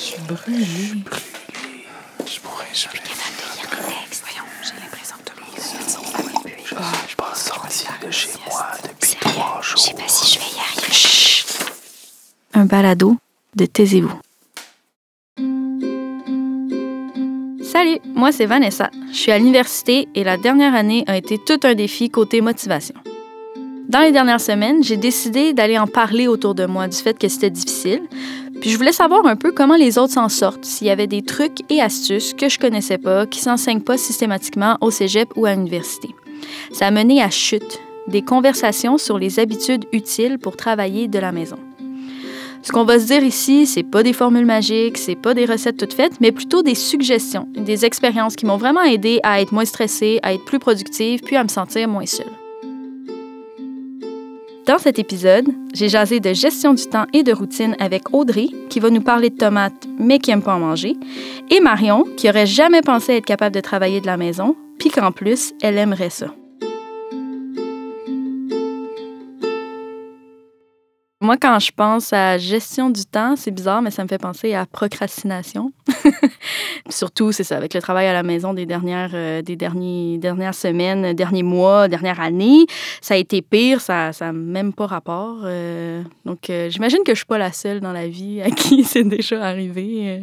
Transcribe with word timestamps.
Je 0.00 0.06
suis 0.06 0.22
brûlée. 0.22 1.04
Je 2.26 2.40
pourrais 2.40 2.64
jamais. 2.72 3.00
Voyons, 4.22 4.48
j'ai 4.64 4.80
l'impression 4.80 5.16
que 5.18 5.30
tout 5.30 5.36
le 5.36 5.42
monde 5.44 5.60
sont 5.86 6.00
pas 6.74 6.82
Je 7.02 7.06
suis 7.06 7.16
pas 7.16 7.34
sorti 7.34 7.86
de 8.06 8.10
chez 8.10 8.30
moi 8.46 8.68
depuis 8.82 9.16
trois 9.20 9.60
jours. 9.60 9.76
Je 9.76 9.82
sais 9.82 9.92
pas 9.92 10.08
si 10.08 10.32
je 10.32 10.38
vais 10.38 10.56
y 10.56 10.58
arriver. 10.58 10.96
Un 12.54 12.64
balado 12.64 13.16
de 13.54 13.66
Taisez-vous. 13.66 14.18
Salut, 17.62 17.98
moi 18.14 18.32
c'est 18.32 18.46
Vanessa. 18.46 18.90
Je 19.12 19.18
suis 19.18 19.32
à 19.32 19.38
l'université 19.38 20.08
et 20.14 20.24
la 20.24 20.38
dernière 20.38 20.74
année 20.74 21.04
a 21.08 21.18
été 21.18 21.36
tout 21.36 21.60
un 21.64 21.74
défi 21.74 22.08
côté 22.08 22.40
motivation. 22.40 22.94
Dans 23.90 24.00
les 24.00 24.12
dernières 24.12 24.40
semaines, 24.40 24.82
j'ai 24.82 24.96
décidé 24.96 25.52
d'aller 25.52 25.76
en 25.76 25.88
parler 25.88 26.26
autour 26.26 26.54
de 26.54 26.64
moi 26.64 26.88
du 26.88 26.96
fait 26.96 27.18
que 27.18 27.28
c'était 27.28 27.50
difficile. 27.50 28.00
Puis 28.60 28.70
je 28.70 28.76
voulais 28.76 28.92
savoir 28.92 29.26
un 29.26 29.36
peu 29.36 29.52
comment 29.52 29.76
les 29.76 29.96
autres 29.96 30.12
s'en 30.12 30.28
sortent, 30.28 30.64
s'il 30.64 30.86
y 30.86 30.90
avait 30.90 31.06
des 31.06 31.22
trucs 31.22 31.58
et 31.70 31.80
astuces 31.80 32.34
que 32.34 32.48
je 32.48 32.58
connaissais 32.58 32.98
pas, 32.98 33.26
qui 33.26 33.40
s'enseignent 33.40 33.80
pas 33.80 33.96
systématiquement 33.96 34.76
au 34.80 34.90
cégep 34.90 35.28
ou 35.36 35.46
à 35.46 35.54
l'université. 35.54 36.14
Ça 36.72 36.86
a 36.86 36.90
mené 36.90 37.22
à 37.22 37.30
Chute, 37.30 37.80
des 38.06 38.22
conversations 38.22 38.98
sur 38.98 39.18
les 39.18 39.38
habitudes 39.38 39.86
utiles 39.92 40.38
pour 40.38 40.56
travailler 40.56 41.08
de 41.08 41.18
la 41.18 41.32
maison. 41.32 41.56
Ce 42.62 42.72
qu'on 42.72 42.84
va 42.84 42.98
se 42.98 43.06
dire 43.06 43.22
ici, 43.22 43.66
c'est 43.66 43.82
pas 43.82 44.02
des 44.02 44.12
formules 44.12 44.44
magiques, 44.44 44.98
c'est 44.98 45.16
pas 45.16 45.32
des 45.32 45.46
recettes 45.46 45.78
toutes 45.78 45.94
faites, 45.94 46.20
mais 46.20 46.30
plutôt 46.30 46.62
des 46.62 46.74
suggestions, 46.74 47.48
des 47.54 47.86
expériences 47.86 48.36
qui 48.36 48.44
m'ont 48.44 48.58
vraiment 48.58 48.82
aidé 48.82 49.20
à 49.22 49.40
être 49.40 49.52
moins 49.52 49.64
stressée, 49.64 50.20
à 50.22 50.34
être 50.34 50.44
plus 50.44 50.58
productive, 50.58 51.20
puis 51.22 51.36
à 51.36 51.42
me 51.42 51.48
sentir 51.48 51.88
moins 51.88 52.04
seule. 52.04 52.39
Dans 54.66 54.78
cet 54.78 54.98
épisode, 54.98 55.46
j'ai 55.74 55.88
jasé 55.88 56.20
de 56.20 56.32
gestion 56.32 56.74
du 56.74 56.84
temps 56.86 57.06
et 57.12 57.22
de 57.22 57.32
routine 57.32 57.74
avec 57.80 58.14
Audrey, 58.14 58.48
qui 58.68 58.78
va 58.78 58.90
nous 58.90 59.00
parler 59.00 59.30
de 59.30 59.36
tomates, 59.36 59.88
mais 59.98 60.18
qui 60.18 60.30
aime 60.30 60.42
pas 60.42 60.54
en 60.54 60.60
manger, 60.60 60.96
et 61.50 61.60
Marion, 61.60 62.04
qui 62.16 62.28
aurait 62.28 62.46
jamais 62.46 62.82
pensé 62.82 63.14
être 63.14 63.24
capable 63.24 63.54
de 63.54 63.60
travailler 63.60 64.00
de 64.00 64.06
la 64.06 64.16
maison, 64.16 64.56
puis 64.78 64.90
qu'en 64.90 65.12
plus, 65.12 65.54
elle 65.62 65.78
aimerait 65.78 66.10
ça. 66.10 66.34
Moi, 71.22 71.36
quand 71.36 71.58
je 71.58 71.70
pense 71.70 72.14
à 72.14 72.38
gestion 72.38 72.88
du 72.88 73.04
temps, 73.04 73.36
c'est 73.36 73.50
bizarre, 73.50 73.82
mais 73.82 73.90
ça 73.90 74.02
me 74.02 74.08
fait 74.08 74.16
penser 74.16 74.54
à 74.54 74.64
procrastination. 74.64 75.70
Surtout, 76.88 77.30
c'est 77.30 77.44
ça, 77.44 77.58
avec 77.58 77.74
le 77.74 77.82
travail 77.82 78.06
à 78.06 78.14
la 78.14 78.22
maison 78.22 78.54
des 78.54 78.64
dernières, 78.64 79.10
euh, 79.12 79.42
des 79.42 79.54
derniers, 79.54 80.16
dernières 80.16 80.54
semaines, 80.54 81.12
derniers 81.12 81.42
mois, 81.42 81.88
dernières 81.88 82.20
années, 82.20 82.64
ça 83.02 83.14
a 83.14 83.16
été 83.18 83.42
pire, 83.42 83.82
ça 83.82 84.12
n'a 84.18 84.32
même 84.32 84.72
pas 84.72 84.86
rapport. 84.86 85.42
euh, 85.44 86.02
donc, 86.24 86.48
euh, 86.48 86.70
j'imagine 86.70 87.00
que 87.04 87.12
je 87.12 87.18
suis 87.18 87.26
pas 87.26 87.36
la 87.36 87.52
seule 87.52 87.80
dans 87.80 87.92
la 87.92 88.08
vie 88.08 88.40
à 88.40 88.50
qui 88.50 88.82
c'est 88.84 89.04
déjà 89.04 89.44
arrivé. 89.44 90.22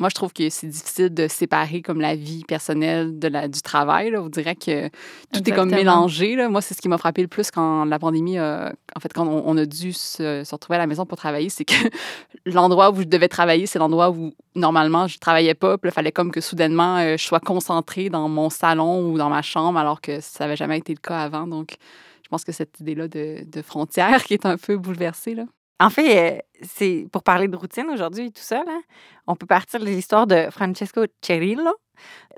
Moi, 0.00 0.08
je 0.08 0.14
trouve 0.14 0.32
que 0.32 0.48
c'est 0.50 0.66
difficile 0.66 1.12
de 1.14 1.28
séparer 1.28 1.82
comme 1.82 2.00
la 2.00 2.16
vie 2.16 2.42
personnelle 2.48 3.18
de 3.18 3.28
la, 3.28 3.46
du 3.48 3.60
travail. 3.62 4.10
Là. 4.10 4.22
On 4.22 4.28
dirait 4.28 4.56
que 4.56 4.88
tout 5.32 5.40
est 5.48 5.52
comme 5.54 5.68
mélangé. 5.76 6.36
Là. 6.36 6.48
Moi, 6.48 6.62
c'est 6.62 6.74
ce 6.74 6.80
qui 6.80 6.88
m'a 6.88 6.98
frappé 6.98 7.20
le 7.22 7.28
plus 7.28 7.50
quand 7.50 7.84
la 7.84 7.98
pandémie, 7.98 8.38
a- 8.38 8.72
en 8.96 9.00
fait, 9.00 9.12
quand 9.12 9.26
on, 9.28 9.42
on 9.46 9.56
a 9.58 9.66
dû 9.66 9.92
se, 9.92 10.42
se 10.42 10.54
retrouver 10.54 10.76
à 10.76 10.78
la 10.78 10.86
maison 10.86 11.04
pour 11.06 11.18
travailler, 11.18 11.50
c'est 11.50 11.64
que 11.66 11.74
l'endroit 12.46 12.90
où 12.90 12.96
je 12.96 13.04
devais 13.04 13.28
travailler, 13.28 13.66
c'est 13.66 13.78
l'endroit 13.78 14.10
où 14.10 14.32
normalement 14.54 15.06
je 15.06 15.18
travaillais 15.18 15.54
pas. 15.54 15.76
Puis 15.78 15.90
il 15.90 15.94
fallait 15.94 16.12
comme 16.12 16.32
que 16.32 16.40
soudainement 16.40 16.96
euh, 16.96 17.16
je 17.18 17.22
sois 17.24 17.40
concentrée 17.40 18.08
dans 18.08 18.28
mon 18.28 18.48
salon 18.50 19.06
ou 19.10 19.18
dans 19.18 19.28
ma 19.28 19.42
chambre, 19.42 19.78
alors 19.78 20.00
que 20.00 20.20
ça 20.20 20.44
n'avait 20.44 20.56
jamais 20.56 20.78
été 20.78 20.94
le 20.94 21.00
cas 21.00 21.18
avant. 21.18 21.46
Donc, 21.46 21.76
je 22.24 22.28
pense 22.30 22.44
que 22.44 22.52
cette 22.52 22.80
idée-là 22.80 23.06
de, 23.08 23.44
de 23.44 23.62
frontière 23.62 24.24
qui 24.24 24.32
est 24.34 24.46
un 24.46 24.56
peu 24.56 24.76
bouleversée. 24.78 25.34
Là. 25.34 25.44
En 25.80 25.88
fait, 25.88 26.34
euh, 26.34 26.38
c'est 26.62 27.06
pour 27.10 27.22
parler 27.22 27.48
de 27.48 27.56
routine 27.56 27.86
aujourd'hui 27.90 28.26
et 28.26 28.30
tout 28.30 28.42
ça, 28.42 28.62
là, 28.66 28.80
on 29.26 29.34
peut 29.34 29.46
partir 29.46 29.80
de 29.80 29.86
l'histoire 29.86 30.26
de 30.26 30.48
Francesco 30.50 31.06
Cerillo. 31.22 31.74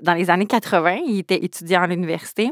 Dans 0.01 0.13
les 0.13 0.29
années 0.29 0.45
80, 0.45 0.99
il 1.07 1.19
était 1.19 1.43
étudiant 1.43 1.81
à 1.81 1.87
l'université. 1.87 2.51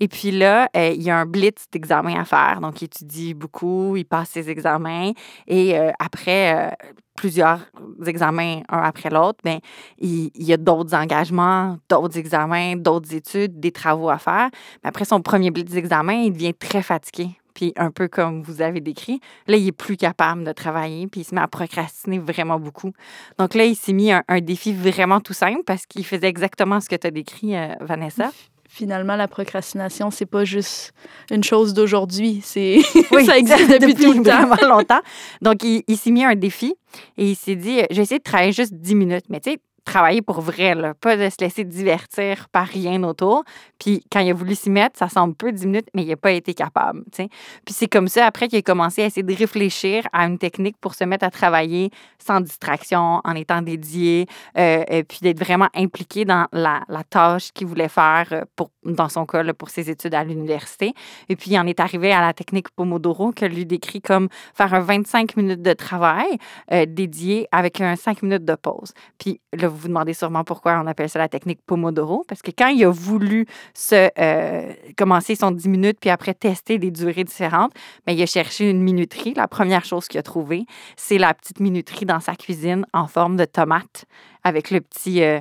Et 0.00 0.08
puis 0.08 0.30
là, 0.30 0.68
euh, 0.74 0.92
il 0.94 1.02
y 1.02 1.10
a 1.10 1.18
un 1.18 1.26
blitz 1.26 1.66
d'examens 1.70 2.18
à 2.18 2.24
faire. 2.24 2.60
Donc, 2.62 2.80
il 2.80 2.86
étudie 2.86 3.34
beaucoup, 3.34 3.96
il 3.96 4.04
passe 4.04 4.30
ses 4.30 4.48
examens. 4.48 5.12
Et 5.46 5.78
euh, 5.78 5.90
après 5.98 6.74
plusieurs 7.16 7.60
examens, 8.06 8.62
un 8.70 8.82
après 8.82 9.10
l'autre, 9.10 9.40
ben, 9.44 9.58
il, 9.98 10.30
il 10.34 10.44
y 10.44 10.54
a 10.54 10.56
d'autres 10.56 10.94
engagements, 10.94 11.76
d'autres 11.88 12.16
examens, 12.16 12.76
d'autres 12.76 13.14
études, 13.14 13.60
des 13.60 13.72
travaux 13.72 14.08
à 14.08 14.18
faire. 14.18 14.48
Mais 14.82 14.88
après 14.88 15.04
son 15.04 15.20
premier 15.20 15.50
blitz 15.50 15.70
d'examen, 15.70 16.14
il 16.14 16.32
devient 16.32 16.54
très 16.54 16.82
fatigué. 16.82 17.39
Puis 17.60 17.74
un 17.76 17.90
peu 17.90 18.08
comme 18.08 18.40
vous 18.40 18.62
avez 18.62 18.80
décrit, 18.80 19.20
là, 19.46 19.54
il 19.58 19.66
est 19.66 19.72
plus 19.72 19.98
capable 19.98 20.44
de 20.44 20.52
travailler, 20.52 21.06
puis 21.08 21.20
il 21.20 21.24
se 21.24 21.34
met 21.34 21.42
à 21.42 21.46
procrastiner 21.46 22.18
vraiment 22.18 22.58
beaucoup. 22.58 22.92
Donc 23.38 23.52
là, 23.52 23.66
il 23.66 23.76
s'est 23.76 23.92
mis 23.92 24.10
un, 24.12 24.22
un 24.28 24.40
défi 24.40 24.72
vraiment 24.72 25.20
tout 25.20 25.34
simple 25.34 25.60
parce 25.66 25.84
qu'il 25.84 26.06
faisait 26.06 26.28
exactement 26.28 26.80
ce 26.80 26.88
que 26.88 26.96
tu 26.96 27.06
as 27.06 27.10
décrit, 27.10 27.54
euh, 27.54 27.74
Vanessa. 27.82 28.32
Finalement, 28.66 29.14
la 29.14 29.28
procrastination, 29.28 30.10
c'est 30.10 30.24
pas 30.24 30.46
juste 30.46 30.94
une 31.30 31.44
chose 31.44 31.74
d'aujourd'hui, 31.74 32.40
c'est 32.42 32.78
Oui, 33.12 33.26
ça 33.26 33.36
existe 33.36 33.68
depuis, 33.78 33.94
tout 33.94 34.14
le 34.14 34.22
temps. 34.22 34.46
vraiment 34.46 34.76
longtemps. 34.76 35.00
Donc, 35.42 35.62
il, 35.62 35.82
il 35.86 35.98
s'est 35.98 36.12
mis 36.12 36.24
un 36.24 36.36
défi 36.36 36.74
et 37.18 37.30
il 37.32 37.36
s'est 37.36 37.56
dit, 37.56 37.80
je 37.90 37.96
vais 37.96 38.02
essayer 38.02 38.20
de 38.20 38.24
travailler 38.24 38.52
juste 38.52 38.72
10 38.72 38.94
minutes. 38.94 39.24
Mais 39.28 39.40
tu 39.40 39.50
sais, 39.50 39.58
travailler 39.90 40.22
pour 40.22 40.40
vrai, 40.40 40.74
là, 40.74 40.94
pas 40.94 41.16
de 41.16 41.28
se 41.28 41.36
laisser 41.40 41.64
divertir 41.64 42.48
par 42.50 42.66
rien 42.66 43.02
autour. 43.02 43.42
Puis 43.78 44.04
quand 44.10 44.20
il 44.20 44.30
a 44.30 44.34
voulu 44.34 44.54
s'y 44.54 44.70
mettre, 44.70 44.98
ça 44.98 45.08
semble 45.08 45.34
peu 45.34 45.50
10 45.50 45.66
minutes, 45.66 45.88
mais 45.94 46.02
il 46.02 46.08
n'a 46.08 46.16
pas 46.16 46.30
été 46.30 46.54
capable. 46.54 47.02
Puis 47.16 47.74
c'est 47.74 47.88
comme 47.88 48.06
ça, 48.06 48.26
après, 48.26 48.46
qu'il 48.48 48.58
a 48.58 48.62
commencé 48.62 49.02
à 49.02 49.06
essayer 49.06 49.22
de 49.22 49.34
réfléchir 49.34 50.04
à 50.12 50.26
une 50.26 50.38
technique 50.38 50.76
pour 50.80 50.94
se 50.94 51.04
mettre 51.04 51.24
à 51.24 51.30
travailler 51.30 51.90
sans 52.18 52.40
distraction, 52.40 53.20
en 53.24 53.34
étant 53.34 53.62
dédié, 53.62 54.26
euh, 54.56 54.84
et 54.88 55.02
puis 55.02 55.18
d'être 55.22 55.38
vraiment 55.38 55.68
impliqué 55.74 56.24
dans 56.24 56.46
la, 56.52 56.80
tâche 57.08 57.50
qu'il 57.52 57.66
voulait 57.66 57.88
faire, 57.88 58.28
euh, 58.32 58.44
pour, 58.54 58.70
dans 58.84 59.08
son 59.08 59.26
cas, 59.26 59.42
là, 59.42 59.54
pour 59.54 59.70
ses 59.70 59.90
études 59.90 60.14
à 60.14 60.22
l'université. 60.22 60.92
Et 61.28 61.34
puis, 61.34 61.50
il 61.50 61.58
en 61.58 61.66
est 61.66 61.80
arrivé 61.80 62.12
à 62.12 62.20
la 62.20 62.32
technique 62.32 62.68
Pomodoro, 62.70 63.32
que 63.32 63.46
lui 63.46 63.66
décrit 63.66 64.00
comme 64.00 64.28
faire 64.54 64.72
un 64.74 64.80
25 64.80 65.36
minutes 65.36 65.62
de 65.62 65.72
travail 65.72 66.38
euh, 66.72 66.84
dédié 66.86 67.48
avec 67.50 67.80
un 67.80 67.96
5 67.96 68.22
minutes 68.22 68.44
de 68.44 68.54
pause. 68.54 68.92
Puis 69.18 69.40
là, 69.52 69.68
vous 69.68 69.79
vous 69.80 69.88
demandez 69.88 70.14
sûrement 70.14 70.44
pourquoi 70.44 70.80
on 70.82 70.86
appelle 70.86 71.08
ça 71.08 71.18
la 71.18 71.28
technique 71.28 71.60
Pomodoro, 71.66 72.24
parce 72.28 72.42
que 72.42 72.50
quand 72.56 72.68
il 72.68 72.84
a 72.84 72.90
voulu 72.90 73.46
se, 73.74 74.10
euh, 74.18 74.72
commencer 74.96 75.34
son 75.34 75.50
10 75.50 75.68
minutes, 75.68 75.98
puis 76.00 76.10
après 76.10 76.34
tester 76.34 76.78
des 76.78 76.90
durées 76.90 77.24
différentes, 77.24 77.72
mais 78.06 78.14
il 78.14 78.22
a 78.22 78.26
cherché 78.26 78.68
une 78.68 78.82
minuterie. 78.82 79.34
La 79.34 79.48
première 79.48 79.84
chose 79.84 80.06
qu'il 80.08 80.18
a 80.18 80.22
trouvée, 80.22 80.64
c'est 80.96 81.18
la 81.18 81.34
petite 81.34 81.60
minuterie 81.60 82.06
dans 82.06 82.20
sa 82.20 82.36
cuisine 82.36 82.86
en 82.92 83.06
forme 83.06 83.36
de 83.36 83.44
tomate 83.44 84.04
avec 84.44 84.70
le 84.70 84.80
petit... 84.80 85.22
euh, 85.22 85.40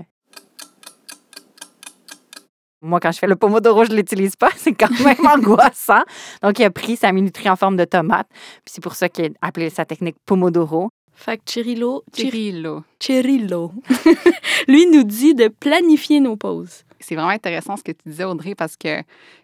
moi, 2.81 3.01
quand 3.01 3.11
je 3.11 3.19
fais 3.19 3.27
le 3.27 3.35
pomodoro, 3.35 3.83
je 3.83 3.91
ne 3.91 3.97
l'utilise 3.97 4.35
pas. 4.35 4.51
C'est 4.55 4.73
quand 4.73 4.91
même 5.03 5.25
angoissant. 5.25 6.03
Donc, 6.41 6.59
il 6.59 6.63
a 6.63 6.69
pris 6.69 6.95
sa 6.95 7.11
minuterie 7.11 7.49
en 7.49 7.55
forme 7.55 7.75
de 7.75 7.83
tomate. 7.83 8.27
Puis 8.29 8.73
c'est 8.73 8.81
pour 8.81 8.95
ça 8.95 9.09
qu'il 9.09 9.33
a 9.41 9.47
appelé 9.47 9.69
sa 9.69 9.85
technique 9.85 10.15
pomodoro. 10.25 10.89
Fait 11.21 11.37
que 11.37 11.43
Cirillo, 11.51 12.03
Cir- 12.13 12.31
Cirillo. 12.31 12.83
Cirillo, 12.97 13.71
lui 14.69 14.85
nous 14.85 15.03
dit 15.03 15.35
de 15.35 15.49
planifier 15.49 16.21
nos 16.21 16.37
pauses. 16.37 16.85
C'est 17.01 17.15
vraiment 17.15 17.29
intéressant 17.31 17.75
ce 17.75 17.83
que 17.83 17.91
tu 17.91 17.99
disais, 18.07 18.23
Audrey, 18.23 18.55
parce 18.55 18.77
que 18.77 19.01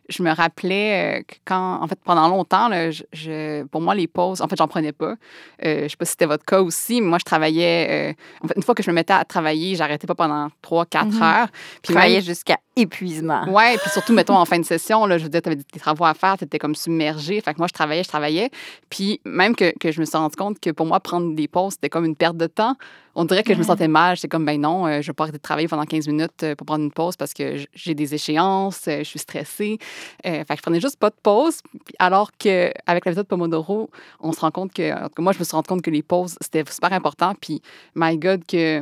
je 0.09 0.21
me 0.23 0.31
rappelais 0.31 1.19
euh, 1.19 1.23
que 1.23 1.35
quand, 1.45 1.79
en 1.81 1.87
fait, 1.87 1.97
pendant 2.03 2.27
longtemps, 2.27 2.67
là, 2.67 2.91
je, 2.91 3.03
je- 3.13 3.63
pour 3.65 3.81
moi, 3.81 3.95
les 3.95 4.07
pauses, 4.07 4.41
en 4.41 4.47
fait, 4.47 4.55
j'en 4.57 4.67
prenais 4.67 4.91
pas. 4.91 5.15
Euh, 5.63 5.83
je 5.83 5.87
sais 5.89 5.97
pas 5.97 6.05
si 6.05 6.11
c'était 6.11 6.25
votre 6.27 6.45
cas 6.45 6.61
aussi, 6.61 7.01
mais 7.01 7.07
moi, 7.07 7.17
je 7.19 7.25
travaillais, 7.25 8.11
euh, 8.11 8.13
en 8.43 8.47
fait, 8.47 8.53
une 8.55 8.63
fois 8.63 8.75
que 8.75 8.83
je 8.83 8.89
me 8.91 8.95
mettais 8.95 9.13
à 9.13 9.25
travailler, 9.25 9.75
j'arrêtais 9.75 10.07
pas 10.07 10.15
pendant 10.15 10.49
trois, 10.61 10.85
quatre 10.85 11.07
Mhm. 11.15 11.21
heures. 11.23 11.47
Puis 11.81 11.93
même- 11.93 12.01
travaillait 12.01 12.21
jusqu'à 12.21 12.57
épuisement. 12.75 13.45
Ouais, 13.49 13.77
puis 13.77 13.89
surtout, 13.89 14.13
mettons, 14.13 14.35
en 14.37 14.45
fin 14.45 14.59
de 14.59 14.65
session, 14.65 15.05
là, 15.05 15.17
je 15.17 15.23
veux 15.23 15.29
dire, 15.29 15.41
tu 15.41 15.49
avais 15.49 15.55
des 15.55 15.79
travaux 15.79 16.05
à 16.05 16.13
faire, 16.13 16.37
tu 16.37 16.43
étais 16.43 16.59
comme 16.59 16.75
submergé. 16.75 17.41
Fait 17.41 17.53
que 17.53 17.57
moi, 17.59 17.67
je 17.67 17.73
travaillais, 17.73 18.03
je 18.03 18.09
travaillais. 18.09 18.49
Puis 18.89 19.21
même 19.25 19.55
que, 19.55 19.73
que 19.79 19.91
je 19.91 19.99
me 19.99 20.05
suis 20.05 20.17
rendu 20.17 20.35
compte 20.35 20.59
que 20.59 20.69
pour 20.71 20.85
moi, 20.85 20.99
prendre 20.99 21.33
des 21.35 21.47
pauses, 21.47 21.73
c'était 21.73 21.89
comme 21.89 22.05
une 22.05 22.15
perte 22.15 22.37
de 22.37 22.47
temps. 22.47 22.75
On 23.17 23.23
dirait 23.23 23.43
que 23.43 23.53
je 23.53 23.57
me 23.57 23.63
Ouais. 23.63 23.67
sentais 23.67 23.87
mal. 23.87 24.17
J'étais 24.17 24.27
comme, 24.27 24.43
ben 24.45 24.59
non, 24.59 24.85
euh, 24.87 25.01
je 25.01 25.07
vais 25.07 25.13
pas 25.13 25.23
arrêter 25.23 25.37
de 25.37 25.41
travailler 25.41 25.69
pendant 25.69 25.85
15 25.85 26.05
minutes 26.07 26.43
euh, 26.43 26.53
pour 26.55 26.65
prendre 26.67 26.83
une 26.83 26.91
pause 26.91 27.15
parce 27.15 27.33
que 27.33 27.55
j'ai 27.73 27.93
des 27.95 28.13
échéances, 28.13 28.81
je 28.87 29.03
suis 29.03 29.19
stressée. 29.19 29.77
Euh, 30.25 30.43
fait 30.43 30.45
que 30.45 30.55
je 30.57 30.61
prenais 30.61 30.79
juste 30.81 30.97
pas 30.97 31.09
de 31.09 31.15
pause. 31.21 31.59
Alors 31.99 32.31
qu'avec 32.37 33.05
la 33.05 33.11
méthode 33.11 33.27
Pomodoro, 33.27 33.89
on 34.19 34.31
se 34.31 34.39
rend 34.39 34.51
compte 34.51 34.73
que, 34.73 34.93
en 34.93 35.07
tout 35.09 35.15
cas, 35.15 35.21
moi, 35.21 35.33
je 35.33 35.39
me 35.39 35.43
suis 35.43 35.55
rendu 35.55 35.67
compte 35.67 35.81
que 35.81 35.91
les 35.91 36.03
pauses, 36.03 36.35
c'était 36.41 36.63
super 36.71 36.93
important. 36.93 37.33
Puis, 37.39 37.61
my 37.95 38.17
God, 38.17 38.43
que 38.47 38.81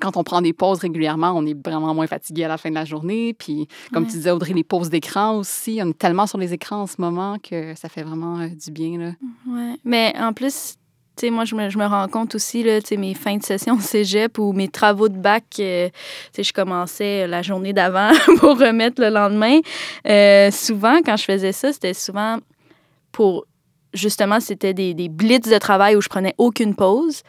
quand 0.00 0.16
on 0.16 0.22
prend 0.22 0.40
des 0.40 0.52
pauses 0.52 0.78
régulièrement, 0.78 1.32
on 1.34 1.44
est 1.46 1.66
vraiment 1.66 1.92
moins 1.94 2.06
fatigué 2.06 2.44
à 2.44 2.48
la 2.48 2.58
fin 2.58 2.70
de 2.70 2.76
la 2.76 2.84
journée. 2.84 3.34
Puis, 3.34 3.66
comme 3.92 4.04
Ouais. 4.04 4.08
tu 4.10 4.16
disais, 4.18 4.30
Audrey, 4.30 4.52
les 4.52 4.62
pauses 4.62 4.88
d'écran 4.88 5.36
aussi. 5.36 5.80
On 5.82 5.88
est 5.90 5.98
tellement 5.98 6.28
sur 6.28 6.38
les 6.38 6.52
écrans 6.52 6.82
en 6.82 6.86
ce 6.86 7.00
moment 7.00 7.38
que 7.42 7.74
ça 7.74 7.88
fait 7.88 8.02
vraiment 8.04 8.38
euh, 8.38 8.48
du 8.48 8.70
bien. 8.70 8.98
Là. 8.98 9.10
Ouais. 9.48 9.74
Mais 9.84 10.14
en 10.16 10.32
plus, 10.32 10.76
moi, 11.28 11.44
je 11.44 11.54
me, 11.54 11.86
rends 11.86 12.08
compte 12.08 12.34
aussi, 12.34 12.64
mes 12.96 13.14
fins 13.14 13.36
de 13.36 13.42
session 13.42 13.74
au 13.74 13.80
cégep 13.80 14.38
ou 14.38 14.52
mes 14.52 14.68
travaux 14.68 15.08
de 15.08 15.18
bac, 15.18 15.44
euh, 15.58 15.90
je 16.38 16.52
commençais 16.52 17.26
la 17.26 17.42
journée 17.42 17.72
d'avant 17.72 18.10
pour 18.38 18.58
remettre 18.58 19.02
le 19.02 19.10
lendemain. 19.10 19.58
Euh, 20.06 20.50
souvent, 20.50 21.00
quand 21.04 21.16
je 21.16 21.24
faisais 21.24 21.52
ça, 21.52 21.72
c'était 21.72 21.94
souvent 21.94 22.38
pour, 23.12 23.44
justement, 23.92 24.40
c'était 24.40 24.72
des, 24.72 24.94
des 24.94 25.08
blitz 25.08 25.48
de 25.48 25.58
travail 25.58 25.96
où 25.96 26.00
je 26.00 26.08
prenais 26.08 26.34
aucune 26.38 26.74
pause. 26.74 27.22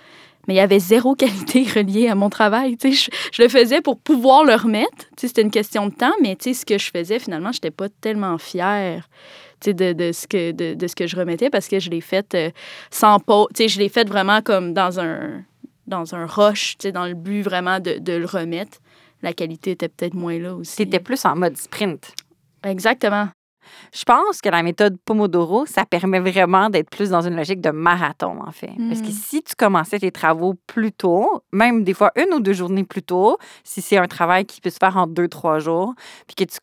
Mais 0.48 0.56
il 0.56 0.58
y 0.58 0.62
avait 0.62 0.80
zéro 0.80 1.16
qualité 1.16 1.64
reliée 1.64 2.08
à 2.08 2.16
mon 2.16 2.30
travail. 2.30 2.78
Tu 2.78 2.94
sais, 2.94 3.12
je, 3.12 3.18
je 3.32 3.42
le 3.44 3.50
faisais 3.50 3.82
pour 3.82 4.00
pouvoir 4.00 4.44
le 4.44 4.56
remettre. 4.56 5.10
Tu 5.18 5.22
sais, 5.22 5.28
C'était 5.28 5.42
une 5.42 5.52
question 5.52 5.88
de 5.88 5.94
temps, 5.94 6.14
mais 6.22 6.36
tu 6.36 6.54
sais, 6.54 6.62
ce 6.62 6.66
que 6.66 6.78
je 6.78 6.92
faisais, 6.92 7.20
finalement, 7.20 7.52
je 7.52 7.58
n'étais 7.58 7.72
pas 7.72 7.90
tellement 7.90 8.38
fière 8.38 9.08
tu 9.62 9.70
sais, 9.70 9.74
de, 9.74 9.94
de, 9.94 10.12
ce 10.12 10.28
que, 10.28 10.52
de, 10.52 10.74
de 10.74 10.88
ce 10.88 10.96
que 10.96 11.08
je 11.08 11.16
remettais 11.16 11.50
parce 11.50 11.68
que 11.68 11.80
je 11.80 11.90
l'ai 11.90 12.02
fait 12.02 12.34
euh, 12.34 12.50
sans 12.90 13.20
pause. 13.20 13.48
Tu 13.56 13.64
sais, 13.64 13.70
Je 13.70 13.80
l'ai 13.80 13.90
fait 13.90 14.08
vraiment 14.08 14.42
comme 14.42 14.74
dans 14.74 15.00
un, 15.00 15.44
dans 15.88 16.16
un 16.16 16.26
rush, 16.26 16.78
tu 16.78 16.88
sais, 16.88 16.92
dans 16.92 17.06
le 17.06 17.14
but 17.14 17.44
vraiment 17.44 17.80
de, 17.80 18.00
de 18.00 18.14
le 18.14 18.26
remettre. 18.26 18.80
La 19.22 19.34
qualité 19.34 19.72
était 19.72 19.88
peut-être 19.88 20.16
moins 20.16 20.40
là 20.40 20.56
aussi. 20.56 20.74
C'était 20.78 21.00
plus 21.00 21.24
en 21.26 21.36
mode 21.36 21.56
sprint. 21.58 22.14
Exactement. 22.64 23.30
Je 23.94 24.04
pense 24.04 24.42
que 24.42 24.50
la 24.50 24.64
méthode 24.64 24.98
Pomodoro, 25.06 25.66
ça 25.66 25.86
permet 25.86 26.20
vraiment 26.20 26.70
d'être 26.70 26.90
plus 26.90 27.10
dans 27.10 27.22
une 27.22 27.36
logique 27.36 27.62
de 27.62 27.72
marathon, 27.72 28.40
en 28.46 28.52
fait. 28.52 28.72
Parce 28.90 29.02
que 29.02 29.08
Mm. 29.08 29.12
si 29.12 29.44
tu 29.44 29.56
commençais 29.56 30.00
tes 30.00 30.12
travaux 30.12 30.56
plus 30.68 30.92
tôt, 30.92 31.42
même 31.52 31.84
des 31.84 31.94
fois 31.94 32.12
une 32.16 32.34
ou 32.34 32.40
deux 32.40 32.54
journées 32.54 32.84
plus 32.84 33.04
tôt, 33.04 33.38
si 33.64 33.82
c'est 33.82 33.98
un 33.98 34.08
travail 34.08 34.46
qui 34.46 34.62
peut 34.62 34.70
se 34.70 34.78
faire 34.78 34.98
en 34.98 35.08
deux, 35.08 35.28
trois 35.28 35.60
jours, 35.60 35.94
puis 36.28 36.36
que 36.36 36.44
tu 36.44 36.58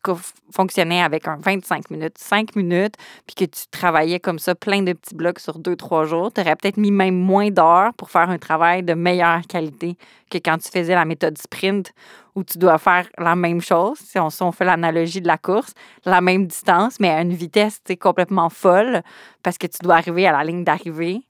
fonctionnais 0.51 1.01
avec 1.01 1.27
un 1.27 1.37
25 1.37 1.89
minutes, 1.91 2.17
5 2.17 2.55
minutes, 2.55 2.95
puis 3.27 3.35
que 3.35 3.45
tu 3.45 3.67
travaillais 3.71 4.19
comme 4.19 4.39
ça, 4.39 4.55
plein 4.55 4.81
de 4.81 4.93
petits 4.93 5.15
blocs 5.15 5.39
sur 5.39 5.59
deux, 5.59 5.75
trois 5.75 6.05
jours, 6.05 6.31
tu 6.33 6.41
aurais 6.41 6.55
peut-être 6.55 6.77
mis 6.77 6.91
même 6.91 7.15
moins 7.15 7.49
d'heures 7.51 7.93
pour 7.93 8.09
faire 8.09 8.29
un 8.29 8.37
travail 8.37 8.83
de 8.83 8.93
meilleure 8.93 9.41
qualité 9.47 9.95
que 10.31 10.37
quand 10.37 10.57
tu 10.57 10.69
faisais 10.69 10.95
la 10.95 11.05
méthode 11.05 11.37
sprint 11.37 11.91
où 12.39 12.43
tu 12.43 12.57
dois 12.57 12.77
faire 12.77 13.07
la 13.17 13.35
même 13.35 13.61
chose. 13.61 13.99
Si 13.99 14.17
on, 14.17 14.29
si 14.29 14.41
on 14.41 14.51
fait 14.51 14.65
l'analogie 14.65 15.21
de 15.21 15.27
la 15.27 15.37
course, 15.37 15.73
la 16.05 16.21
même 16.21 16.47
distance, 16.47 16.99
mais 16.99 17.09
à 17.09 17.21
une 17.21 17.33
vitesse 17.33 17.81
complètement 17.99 18.49
folle 18.49 19.01
parce 19.43 19.57
que 19.57 19.67
tu 19.67 19.79
dois 19.83 19.95
arriver 19.95 20.25
à 20.27 20.31
la 20.31 20.43
ligne 20.43 20.63
d'arrivée 20.63 21.21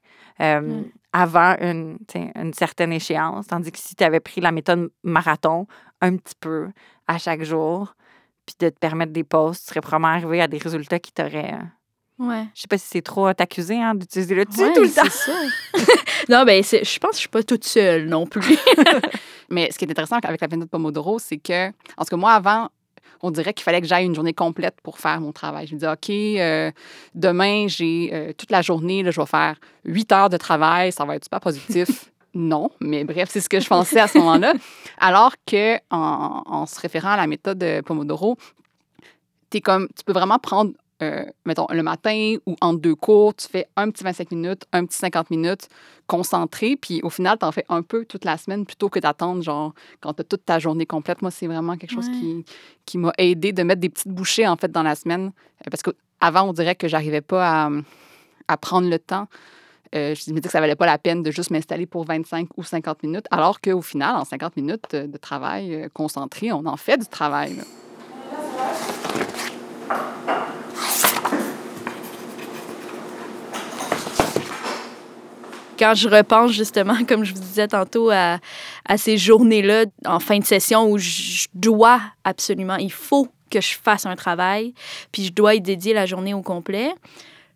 euh, 0.42 0.62
Mm. 0.62 0.86
avant 1.12 1.56
une, 1.60 1.98
une 2.36 2.54
certaine 2.54 2.94
échéance. 2.94 3.48
Tandis 3.48 3.72
que 3.72 3.80
si 3.80 3.96
tu 3.96 4.04
avais 4.04 4.20
pris 4.20 4.42
la 4.42 4.52
méthode 4.52 4.90
marathon 5.04 5.68
un 6.02 6.16
petit 6.16 6.36
peu 6.40 6.70
à 7.08 7.18
chaque 7.18 7.44
jour, 7.44 7.96
puis 8.46 8.56
de 8.60 8.70
te 8.70 8.80
permettre 8.80 9.12
des 9.12 9.24
pauses, 9.24 9.60
tu 9.60 9.66
serais 9.66 9.82
probablement 9.82 10.14
arrivé 10.14 10.42
à 10.42 10.48
des 10.48 10.58
résultats 10.58 11.00
qui 11.00 11.12
t'auraient. 11.12 11.56
Ouais. 12.20 12.46
Je 12.54 12.62
sais 12.62 12.68
pas 12.68 12.78
si 12.78 12.86
c'est 12.90 13.02
trop 13.02 13.26
à 13.28 13.34
t'accuser 13.34 13.82
hein, 13.82 13.96
d'utiliser 13.96 14.36
le 14.36 14.46
tu 14.46 14.60
Ouais, 14.62 14.74
tout 14.74 14.82
le 14.84 14.90
temps. 14.90 15.10
ça. 15.10 15.32
non, 16.30 16.44
ben, 16.46 16.62
c'est- 16.64 16.84
je 16.84 17.00
pense 17.00 17.12
que 17.12 17.16
je 17.16 17.20
suis 17.22 17.30
pas 17.30 17.44
toute 17.44 17.64
seule 17.64 18.08
non 18.08 18.28
plus. 18.28 18.58
Mais 19.50 19.72
ce 19.72 19.78
qui 19.80 19.86
est 19.86 19.90
intéressant 19.92 20.18
avec 20.22 20.42
la 20.42 20.48
méthode 20.48 20.70
Pomodoro, 20.70 21.18
c'est 21.18 21.38
que, 21.38 21.70
en 21.70 22.04
tout 22.04 22.10
cas, 22.12 22.18
moi, 22.18 22.34
avant, 22.34 22.70
on 23.22 23.32
dirait 23.32 23.54
qu'il 23.54 23.64
fallait 23.64 23.82
que 23.82 23.88
j'aille 23.88 24.06
une 24.06 24.14
journée 24.16 24.34
complète 24.34 24.76
pour 24.84 25.00
faire 25.00 25.20
mon 25.22 25.32
travail. 25.32 25.66
Je 25.68 25.74
me 25.76 25.80
disais, 25.80 25.92
OK, 25.92 26.10
euh, 26.10 26.72
demain, 27.16 27.68
j'ai 27.68 28.10
euh, 28.14 28.34
toute 28.38 28.52
la 28.52 28.62
journée, 28.62 29.02
là, 29.02 29.12
je 29.12 29.20
vais 29.20 29.26
faire 29.28 29.56
huit 29.86 30.12
heures 30.12 30.30
de 30.30 30.38
travail, 30.38 30.92
ça 30.92 31.06
va 31.06 31.16
être 31.16 31.24
super 31.26 31.40
positif. 31.40 32.12
non, 32.36 32.70
mais 32.80 33.04
bref, 33.06 33.30
c'est 33.32 33.42
ce 33.42 33.50
que 33.50 33.60
je 33.60 33.68
pensais 33.68 34.00
à 34.00 34.08
ce 34.08 34.18
moment-là. 34.20 34.54
Alors 35.00 35.34
que, 35.48 35.78
en, 35.90 36.44
en 36.46 36.66
se 36.66 36.80
référant 36.80 37.10
à 37.12 37.18
la 37.18 37.28
méthode 37.28 37.62
euh, 37.64 37.82
Pomodoro, 37.82 38.38
t'es 39.50 39.62
comme, 39.62 39.88
tu 39.98 40.04
peux 40.06 40.14
vraiment 40.14 40.38
prendre, 40.38 40.72
euh, 41.02 41.26
mettons, 41.46 41.68
le 41.72 41.82
matin 41.84 42.36
ou 42.46 42.56
entre 42.62 42.82
deux 42.82 42.96
cours, 42.96 43.34
tu 43.36 43.48
fais 43.48 43.68
un 43.76 43.90
petit 43.90 44.04
25 44.04 44.32
minutes, 44.32 44.64
un 44.74 44.86
petit 44.86 44.98
50 44.98 45.30
minutes, 45.32 45.68
concentré, 46.08 46.76
puis 46.76 47.02
au 47.04 47.10
final, 47.10 47.38
tu 47.40 47.46
en 47.46 47.52
fais 47.52 47.66
un 47.70 47.82
peu 47.84 48.06
toute 48.06 48.26
la 48.26 48.38
semaine 48.38 48.66
plutôt 48.66 48.90
que 48.90 49.00
d'attendre, 49.00 49.42
genre, 49.42 49.74
quand 50.02 50.14
tu 50.14 50.22
as 50.22 50.24
toute 50.26 50.44
ta 50.46 50.60
journée 50.60 50.86
complète. 50.86 51.22
Moi, 51.22 51.32
c'est 51.32 51.48
vraiment 51.48 51.78
quelque 51.78 51.92
chose 51.94 52.08
Ouais. 52.08 52.14
qui, 52.20 52.46
qui 52.86 52.98
m'a 52.98 53.14
aidé 53.18 53.52
de 53.54 53.64
mettre 53.64 53.82
des 53.82 53.90
petites 53.90 54.08
bouchées, 54.10 54.48
en 54.48 54.58
fait, 54.58 54.72
dans 54.72 54.84
la 54.84 54.96
semaine. 54.96 55.32
Euh, 55.66 55.70
Parce 55.72 55.84
qu'avant, 55.84 56.44
on 56.50 56.54
dirait 56.54 56.76
que 56.76 56.88
j'arrivais 56.88 57.22
pas 57.22 57.66
à, 57.66 57.70
à 58.48 58.58
prendre 58.58 58.90
le 58.90 59.00
temps. 59.00 59.28
Euh, 59.96 60.14
je 60.14 60.30
me 60.32 60.36
disais 60.36 60.42
que 60.42 60.52
ça 60.52 60.60
valait 60.60 60.76
pas 60.76 60.86
la 60.86 60.98
peine 61.00 61.24
de 61.24 61.32
juste 61.32 61.50
m'installer 61.50 61.86
pour 61.88 62.06
25 62.06 62.50
ou 62.58 62.64
50 62.64 63.04
minutes, 63.04 63.26
alors 63.32 63.60
qu'au 63.62 63.82
final, 63.82 64.16
en 64.18 64.26
50 64.26 64.56
minutes 64.58 64.96
de 64.96 65.18
travail 65.18 65.88
concentré, 65.94 66.52
on 66.52 66.66
en 66.66 66.78
fait 66.78 66.98
du 66.98 67.08
travail. 67.08 67.56
là. 67.56 67.64
Quand 75.80 75.96
je 75.96 76.10
repense 76.10 76.52
justement, 76.52 76.98
comme 77.08 77.24
je 77.24 77.34
vous 77.34 77.40
disais 77.40 77.68
tantôt, 77.68 78.10
à, 78.10 78.40
à 78.86 78.98
ces 78.98 79.18
journées-là 79.18 79.86
en 80.06 80.20
fin 80.20 80.38
de 80.38 80.46
session 80.46 80.92
où 80.92 80.98
je 80.98 81.48
dois 81.54 82.02
absolument, 82.24 82.76
il 82.76 82.92
faut 82.92 83.30
que 83.50 83.62
je 83.62 83.76
fasse 83.82 84.06
un 84.06 84.16
travail, 84.16 84.74
puis 85.12 85.26
je 85.26 85.32
dois 85.32 85.56
y 85.56 85.62
dédier 85.62 85.94
la 85.94 86.06
journée 86.06 86.34
au 86.34 86.42
complet. 86.42 86.94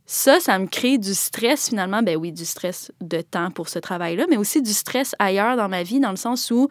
Ça, 0.05 0.41
ça 0.41 0.59
me 0.59 0.67
crée 0.67 0.97
du 0.97 1.13
stress 1.13 1.69
finalement. 1.69 2.01
Ben 2.03 2.17
oui, 2.17 2.33
du 2.33 2.43
stress 2.43 2.91
de 2.99 3.21
temps 3.21 3.51
pour 3.51 3.69
ce 3.69 3.79
travail-là, 3.79 4.25
mais 4.29 4.35
aussi 4.35 4.61
du 4.61 4.73
stress 4.73 5.15
ailleurs 5.17 5.55
dans 5.55 5.69
ma 5.69 5.83
vie, 5.83 6.01
dans 6.01 6.09
le 6.09 6.17
sens 6.17 6.51
où 6.51 6.67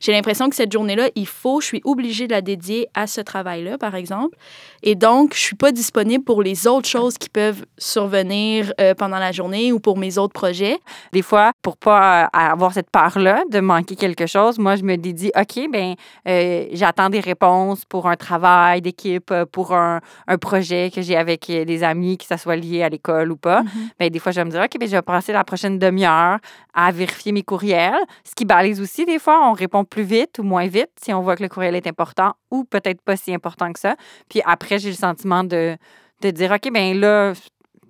j'ai 0.00 0.12
l'impression 0.12 0.48
que 0.48 0.54
cette 0.54 0.70
journée-là, 0.70 1.08
il 1.16 1.26
faut, 1.26 1.60
je 1.60 1.66
suis 1.66 1.80
obligée 1.84 2.28
de 2.28 2.32
la 2.32 2.42
dédier 2.42 2.86
à 2.94 3.08
ce 3.08 3.20
travail-là, 3.20 3.76
par 3.76 3.96
exemple. 3.96 4.38
Et 4.84 4.94
donc, 4.94 5.34
je 5.34 5.40
suis 5.40 5.56
pas 5.56 5.72
disponible 5.72 6.22
pour 6.22 6.42
les 6.42 6.68
autres 6.68 6.88
choses 6.88 7.18
qui 7.18 7.28
peuvent 7.28 7.64
survenir 7.76 8.72
euh, 8.80 8.94
pendant 8.94 9.18
la 9.18 9.32
journée 9.32 9.72
ou 9.72 9.80
pour 9.80 9.98
mes 9.98 10.16
autres 10.16 10.34
projets. 10.34 10.78
Des 11.12 11.22
fois, 11.22 11.50
pour 11.62 11.76
pas 11.76 12.24
euh, 12.24 12.28
avoir 12.32 12.72
cette 12.72 12.90
peur-là 12.90 13.42
de 13.50 13.58
manquer 13.58 13.96
quelque 13.96 14.26
chose, 14.26 14.60
moi, 14.60 14.76
je 14.76 14.84
me 14.84 14.94
dis, 14.94 15.32
OK, 15.36 15.68
ben 15.72 15.94
euh, 16.28 16.66
j'attends 16.72 17.10
des 17.10 17.20
réponses 17.20 17.84
pour 17.84 18.06
un 18.06 18.16
travail 18.16 18.80
d'équipe, 18.80 19.34
pour 19.50 19.74
un, 19.74 20.00
un 20.28 20.38
projet 20.38 20.92
que 20.94 21.02
j'ai 21.02 21.16
avec 21.16 21.46
des 21.48 21.82
amis, 21.82 22.16
que 22.16 22.24
ça 22.24 22.38
soit 22.38 22.54
lié 22.54 22.75
à 22.82 22.88
l'école 22.88 23.32
ou 23.32 23.36
pas. 23.36 23.62
Ben, 23.98 24.10
des 24.10 24.18
fois, 24.18 24.32
je 24.32 24.40
vais 24.40 24.44
me 24.44 24.50
dire, 24.50 24.62
OK, 24.62 24.78
ben, 24.78 24.86
je 24.86 24.96
vais 24.96 25.02
passer 25.02 25.32
la 25.32 25.44
prochaine 25.44 25.78
demi-heure 25.78 26.38
à 26.74 26.92
vérifier 26.92 27.32
mes 27.32 27.42
courriels. 27.42 27.94
Ce 28.24 28.34
qui 28.34 28.44
balise 28.44 28.80
aussi, 28.80 29.04
des 29.04 29.18
fois, 29.18 29.48
on 29.48 29.52
répond 29.52 29.84
plus 29.84 30.02
vite 30.02 30.38
ou 30.38 30.42
moins 30.42 30.66
vite 30.66 30.90
si 31.02 31.12
on 31.12 31.20
voit 31.20 31.36
que 31.36 31.42
le 31.42 31.48
courriel 31.48 31.74
est 31.74 31.86
important 31.86 32.34
ou 32.50 32.64
peut-être 32.64 33.00
pas 33.02 33.16
si 33.16 33.34
important 33.34 33.72
que 33.72 33.80
ça. 33.80 33.96
Puis 34.28 34.42
après, 34.44 34.78
j'ai 34.78 34.90
le 34.90 34.96
sentiment 34.96 35.44
de, 35.44 35.76
de 36.22 36.30
dire, 36.30 36.52
OK, 36.52 36.70
ben 36.72 36.98
là, 36.98 37.32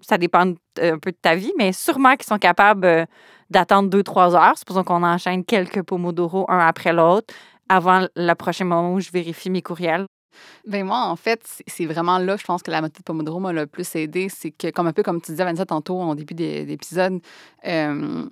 ça 0.00 0.18
dépend 0.18 0.46
euh, 0.78 0.94
un 0.94 0.98
peu 0.98 1.10
de 1.10 1.16
ta 1.20 1.34
vie, 1.34 1.52
mais 1.58 1.72
sûrement 1.72 2.14
qu'ils 2.14 2.26
sont 2.26 2.38
capables 2.38 2.84
euh, 2.84 3.04
d'attendre 3.50 3.88
deux, 3.88 4.02
trois 4.02 4.34
heures. 4.34 4.56
Supposons 4.56 4.84
qu'on 4.84 5.02
enchaîne 5.02 5.44
quelques 5.44 5.82
pomodoro 5.82 6.46
un 6.48 6.58
après 6.58 6.92
l'autre 6.92 7.34
avant 7.68 8.06
le 8.14 8.34
prochain 8.34 8.64
moment 8.64 8.94
où 8.94 9.00
je 9.00 9.10
vérifie 9.10 9.50
mes 9.50 9.62
courriels. 9.62 10.06
Ben 10.66 10.84
moi, 10.84 11.04
en 11.06 11.16
fait, 11.16 11.40
c'est- 11.66 11.86
vraiment 11.86 12.18
là, 12.18 12.36
je 12.36 12.44
pense 12.44 12.62
que 12.62 12.70
la 12.70 12.80
méthode 12.80 13.04
Pomodoro 13.04 13.40
m'a 13.40 13.52
le 13.52 13.66
plus 13.66 13.94
aidé. 13.96 14.28
C'est 14.28 14.50
que, 14.50 14.70
comme 14.70 14.86
un 14.86 14.92
peu 14.92 15.02
comme 15.02 15.20
tu 15.20 15.30
disais, 15.32 15.44
Vanessa, 15.44 15.66
tantôt, 15.66 16.00
en 16.00 16.14
début 16.14 16.34
d'épisode, 16.34 17.20
euh, 17.66 18.24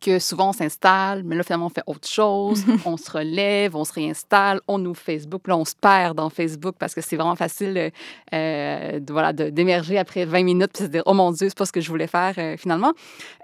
que 0.00 0.18
souvent 0.18 0.50
on 0.50 0.52
s'installe, 0.52 1.22
mais 1.24 1.36
là, 1.36 1.42
finalement, 1.42 1.66
on 1.66 1.70
fait 1.70 1.82
autre 1.86 2.06
chose. 2.06 2.64
on 2.84 2.96
se 2.96 3.10
relève, 3.10 3.74
on 3.76 3.84
se 3.84 3.92
réinstalle, 3.92 4.60
on 4.68 4.84
ouvre 4.84 4.98
Facebook. 5.00 5.48
Là, 5.48 5.56
on 5.56 5.64
se 5.64 5.74
perd 5.74 6.16
dans 6.16 6.28
Facebook 6.28 6.74
parce 6.78 6.94
que 6.94 7.00
c'est 7.00 7.16
vraiment 7.16 7.36
facile 7.36 7.90
euh, 8.34 9.00
de, 9.00 9.12
voilà, 9.12 9.32
d'émerger 9.32 9.96
après 9.98 10.24
20 10.24 10.42
minutes 10.44 10.72
puis 10.74 10.84
se 10.84 10.88
dire, 10.88 11.02
oh 11.06 11.14
mon 11.14 11.30
Dieu, 11.32 11.48
c'est 11.48 11.56
pas 11.58 11.66
ce 11.66 11.72
que 11.72 11.80
je 11.80 11.88
voulais 11.88 12.08
faire 12.08 12.34
euh, 12.38 12.56
finalement. 12.56 12.92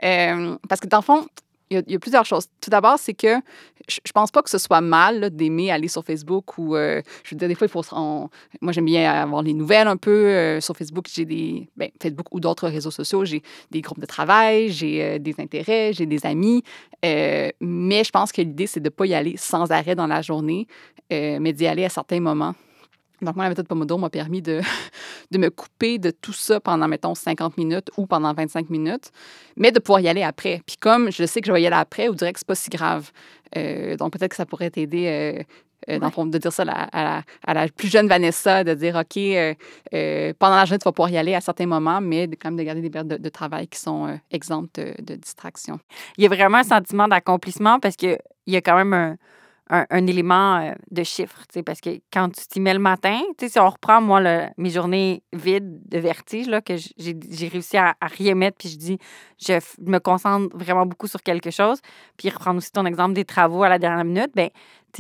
Euh, 0.05 0.57
parce 0.69 0.81
que 0.81 0.87
dans 0.89 0.99
le 0.99 1.03
fond, 1.03 1.27
il 1.73 1.93
y, 1.93 1.97
a, 1.97 1.99
plusieurs 1.99 2.25
choses. 2.25 2.47
Tout 2.61 2.71
d'abord, 2.71 2.99
c'est 2.99 3.15
que 3.15 3.37
je, 3.89 3.99
je 4.05 4.13
pense 4.13 4.31
pas 4.31 4.43
que 4.43 4.51
ce 4.51 4.59
soit 4.59 4.81
mal 4.81 5.31
d'aimer 5.31 5.71
aller 5.71 5.89
sur 5.89 6.05
Facebook 6.05 6.59
ou, 6.59 6.77
euh, 6.77 7.03
je 7.25 7.35
veux 7.35 7.39
dire, 7.39 7.49
des 7.49 7.55
fois, 7.55 7.67
il 7.67 7.71
faut 7.71 7.83
moi, 8.61 8.73
j'aime 8.73 8.85
bien 8.85 9.11
avoir 9.11 9.43
les 9.43 9.55
nouvelles 9.55 9.89
un 9.89 9.97
peu. 9.97 10.11
euh, 10.11 10.61
sur 10.61 10.77
Facebook, 10.77 11.07
j'ai 11.13 11.25
des. 11.25 11.69
Ben, 11.77 11.91
Facebook 12.01 12.27
ou 12.33 12.41
d'autres 12.41 12.69
réseaux 12.69 12.91
sociaux, 12.91 13.25
j'ai 13.25 13.43
des 13.71 13.81
groupes 13.81 14.01
de 14.01 14.07
travail, 14.07 14.71
j'ai 14.71 15.03
euh, 15.03 15.19
des 15.19 15.35
intérêts, 15.39 15.93
j'ai 15.93 16.07
des 16.07 16.25
amis. 16.27 16.63
Mais 17.03 18.05
je 18.05 18.11
pense 18.11 18.31
que 18.31 18.43
l'idée, 18.43 18.67
c'est 18.67 18.81
de 18.81 18.87
ne 18.87 18.91
pas 18.91 19.07
y 19.07 19.15
aller 19.15 19.37
sans 19.37 19.71
arrêt 19.73 19.95
dans 19.95 20.07
la 20.07 20.23
journée, 20.23 20.67
mais 21.11 21.53
d'y 21.53 21.67
aller 21.67 21.85
à 21.85 21.89
certains 21.89 22.21
moments. 22.21 22.55
Donc, 23.23 23.37
moi, 23.37 23.45
la 23.45 23.51
méthode 23.51 23.69
Pomodoro 23.69 24.01
m'a 24.01 24.11
permis 24.11 24.43
de, 24.43 24.61
de 25.31 25.39
me 25.39 25.49
couper 25.51 25.99
de 25.99 26.11
tout 26.11 26.33
ça 26.33 26.61
pendant, 26.61 26.89
mettons, 26.89 27.15
50 27.15 27.57
minutes 27.57 27.91
ou 27.97 28.07
pendant 28.07 28.35
25 28.35 28.69
minutes, 28.69 29.11
mais 29.57 29.71
de 29.73 29.79
pouvoir 29.79 30.01
y 30.01 30.09
aller 30.09 30.23
après. 30.23 30.61
Puis 30.67 30.77
comme 30.77 31.11
je 31.11 31.25
sais 31.25 31.41
que 31.41 31.47
je 31.47 31.53
vais 31.53 31.63
y 31.63 31.67
aller 31.67 31.77
après, 31.77 32.09
on 32.09 32.13
dirait 32.15 32.33
que 32.33 32.39
c'est 32.41 32.47
pas 32.49 32.55
si 32.55 32.69
grave. 32.71 33.11
Euh, 33.57 33.97
donc, 33.97 34.13
peut-être 34.13 34.31
que 34.31 34.37
ça 34.37 34.47
pourrait 34.47 34.71
t'aider, 34.71 35.07
euh, 35.07 35.43
euh, 35.91 35.99
dans 35.99 36.07
le 36.07 36.13
fond, 36.13 36.27
de 36.27 36.37
dire 36.39 36.53
ça 36.53 36.63
à 36.63 36.65
la, 36.67 36.73
à 36.73 37.03
la- 37.05 37.23
à 37.47 37.55
la 37.55 37.69
plus 37.69 37.89
jeune 37.89 38.09
Vanessa, 38.09 38.65
de 38.65 38.75
dire, 38.75 38.97
OK, 38.97 39.17
euh, 39.17 39.55
euh, 39.95 40.33
pendant 40.39 40.57
la 40.57 40.65
journée, 40.65 40.79
tu 40.79 40.85
vas 40.85 40.93
pouvoir 40.93 41.11
y 41.11 41.17
aller 41.19 41.35
à 41.35 41.41
certains 41.41 41.67
moments, 41.67 42.01
mais 42.01 42.27
de, 42.27 42.35
quand 42.35 42.49
même 42.51 42.57
de 42.59 42.63
garder 42.65 42.81
des 42.81 42.91
périodes 42.91 43.09
de, 43.09 43.17
de 43.19 43.29
travail 43.29 43.69
qui 43.69 43.79
sont 43.79 44.19
exemptes 44.31 44.81
de, 44.81 44.95
de 45.03 45.15
distraction. 45.17 45.79
Il 46.17 46.25
y 46.25 46.27
a 46.27 46.29
vraiment 46.29 46.59
un 46.59 46.63
sentiment 46.65 47.09
d'accomplissement 47.09 47.79
parce 47.79 47.97
qu'il 47.97 48.19
y 48.47 48.57
a 48.57 48.61
quand 48.61 48.77
même 48.77 48.93
un, 48.95 49.17
un, 49.73 49.87
un 49.91 50.07
élément 50.07 50.57
euh, 50.59 50.73
de 50.91 51.03
chiffre. 51.03 51.43
Parce 51.65 51.81
que 51.81 51.91
quand 52.13 52.29
tu 52.29 52.47
t'y 52.47 52.61
mets 52.61 52.75
le 52.75 52.79
matin, 52.79 53.19
si 53.41 53.59
on 53.59 53.69
reprend, 53.69 54.01
moi, 54.01 54.21
le- 54.21 54.47
mes 54.59 54.71
journées 54.71 55.23
vides 55.33 55.81
de 55.89 55.99
vertige, 55.99 56.47
là, 56.49 56.61
que 56.61 56.75
j'ai 56.77 57.49
réussi 57.49 57.77
à, 57.79 57.95
à 58.01 58.07
rien 58.07 58.35
mettre, 58.35 58.59
puis 58.59 58.69
je 58.69 58.77
dis, 58.77 58.99
je 59.41 59.55
me 59.81 59.99
concentre 59.99 60.55
vraiment 60.57 60.87
beaucoup 60.87 61.07
sur 61.09 61.23
quelque 61.23 61.51
chose, 61.51 61.81
puis 62.17 62.29
reprendre 62.29 62.59
aussi 62.59 62.71
ton 62.71 62.85
exemple 62.85 63.15
des 63.15 63.25
travaux 63.25 63.63
à 63.63 63.69
la 63.71 63.79
dernière 63.79 64.05
minute, 64.05 64.31
ben 64.35 64.51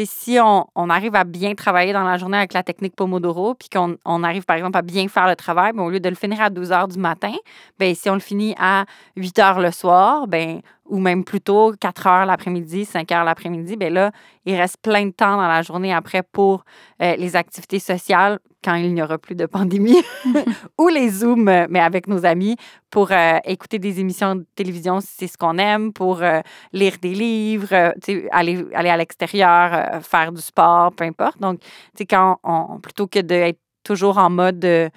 si 0.04 0.38
on, 0.40 0.90
arrive 0.90 1.14
à 1.14 1.24
bien 1.24 1.54
travailler 1.54 1.92
dans 1.92 2.04
la 2.04 2.16
journée 2.16 2.38
avec 2.38 2.52
la 2.52 2.62
technique 2.62 2.96
Pomodoro, 2.96 3.54
puis 3.54 3.68
qu'on 3.68 3.96
on 4.04 4.22
arrive, 4.24 4.44
par 4.44 4.56
exemple, 4.56 4.78
à 4.78 4.82
bien 4.82 5.06
faire 5.08 5.26
le 5.26 5.36
travail, 5.36 5.72
ben, 5.72 5.82
au 5.82 5.90
lieu 5.90 6.00
de 6.00 6.08
le 6.08 6.14
finir 6.14 6.40
à 6.40 6.50
12 6.50 6.72
heures 6.72 6.88
du 6.88 6.98
matin, 6.98 7.34
ben, 7.78 7.94
si 7.94 8.08
on 8.08 8.14
le 8.14 8.20
finit 8.20 8.54
à 8.58 8.84
8 9.16 9.38
heures 9.38 9.60
le 9.60 9.70
soir, 9.70 10.26
ben, 10.26 10.60
ou 10.86 10.98
même 10.98 11.24
plutôt 11.24 11.74
4 11.78 12.06
heures 12.06 12.26
l'après-midi, 12.26 12.84
5 12.84 13.10
heures 13.12 13.24
l'après-midi, 13.24 13.76
là, 13.76 14.10
il 14.46 14.56
reste 14.56 14.78
plein 14.82 15.06
de 15.06 15.12
temps 15.12 15.36
dans 15.36 15.48
la 15.48 15.62
journée 15.62 15.92
après 15.92 16.22
pour 16.22 16.64
euh, 17.02 17.16
les 17.16 17.36
activités 17.36 17.78
sociales 17.78 18.38
quand 18.62 18.74
il 18.74 18.94
n'y 18.94 19.02
aura 19.02 19.18
plus 19.18 19.34
de 19.34 19.46
pandémie, 19.46 20.02
ou 20.78 20.88
les 20.88 21.08
Zooms, 21.10 21.48
euh, 21.48 21.66
mais 21.68 21.80
avec 21.80 22.06
nos 22.06 22.24
amis, 22.24 22.56
pour 22.90 23.10
euh, 23.10 23.38
écouter 23.44 23.78
des 23.78 24.00
émissions 24.00 24.36
de 24.36 24.46
télévision 24.54 25.00
si 25.00 25.08
c'est 25.18 25.26
ce 25.26 25.38
qu'on 25.38 25.58
aime, 25.58 25.92
pour 25.92 26.22
euh, 26.22 26.40
lire 26.72 26.94
des 27.00 27.14
livres, 27.14 27.72
euh, 27.72 27.92
aller, 28.30 28.64
aller 28.74 28.90
à 28.90 28.96
l'extérieur, 28.96 30.02
faire 30.02 30.32
du 30.32 30.40
sport, 30.40 30.92
peu 30.92 31.04
importe. 31.04 31.40
Donc, 31.40 31.60
quand 32.08 32.38
on, 32.44 32.78
plutôt 32.80 33.06
que 33.06 33.18
d'être 33.18 33.58
toujours 33.84 34.18
en 34.18 34.30
mode 34.30 34.60
de, 34.60 34.90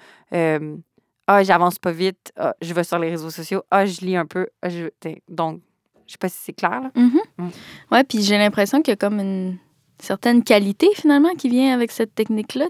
ah, 1.26 1.42
j'avance 1.42 1.78
pas 1.78 1.92
vite, 1.92 2.32
ah, 2.36 2.54
je 2.60 2.72
vais 2.72 2.84
sur 2.84 2.98
les 2.98 3.10
réseaux 3.10 3.30
sociaux, 3.30 3.62
ah, 3.70 3.84
je 3.84 4.00
lis 4.02 4.16
un 4.16 4.26
peu, 4.26 4.46
ah, 4.62 4.68
je... 4.68 4.88
donc, 5.28 5.60
je 6.06 6.12
sais 6.12 6.18
pas 6.18 6.28
si 6.28 6.38
c'est 6.40 6.52
clair, 6.52 6.80
là. 6.80 6.90
Mhm. 6.94 7.20
Mm. 7.38 7.48
Ouais, 7.90 8.04
puis 8.04 8.22
j'ai 8.22 8.38
l'impression 8.38 8.80
qu'il 8.80 8.92
y 8.92 8.94
a 8.94 8.96
comme 8.96 9.18
une 9.18 9.58
certaine 9.98 10.44
qualité 10.44 10.88
finalement 10.94 11.34
qui 11.34 11.48
vient 11.48 11.74
avec 11.74 11.90
cette 11.90 12.14
technique-là. 12.14 12.66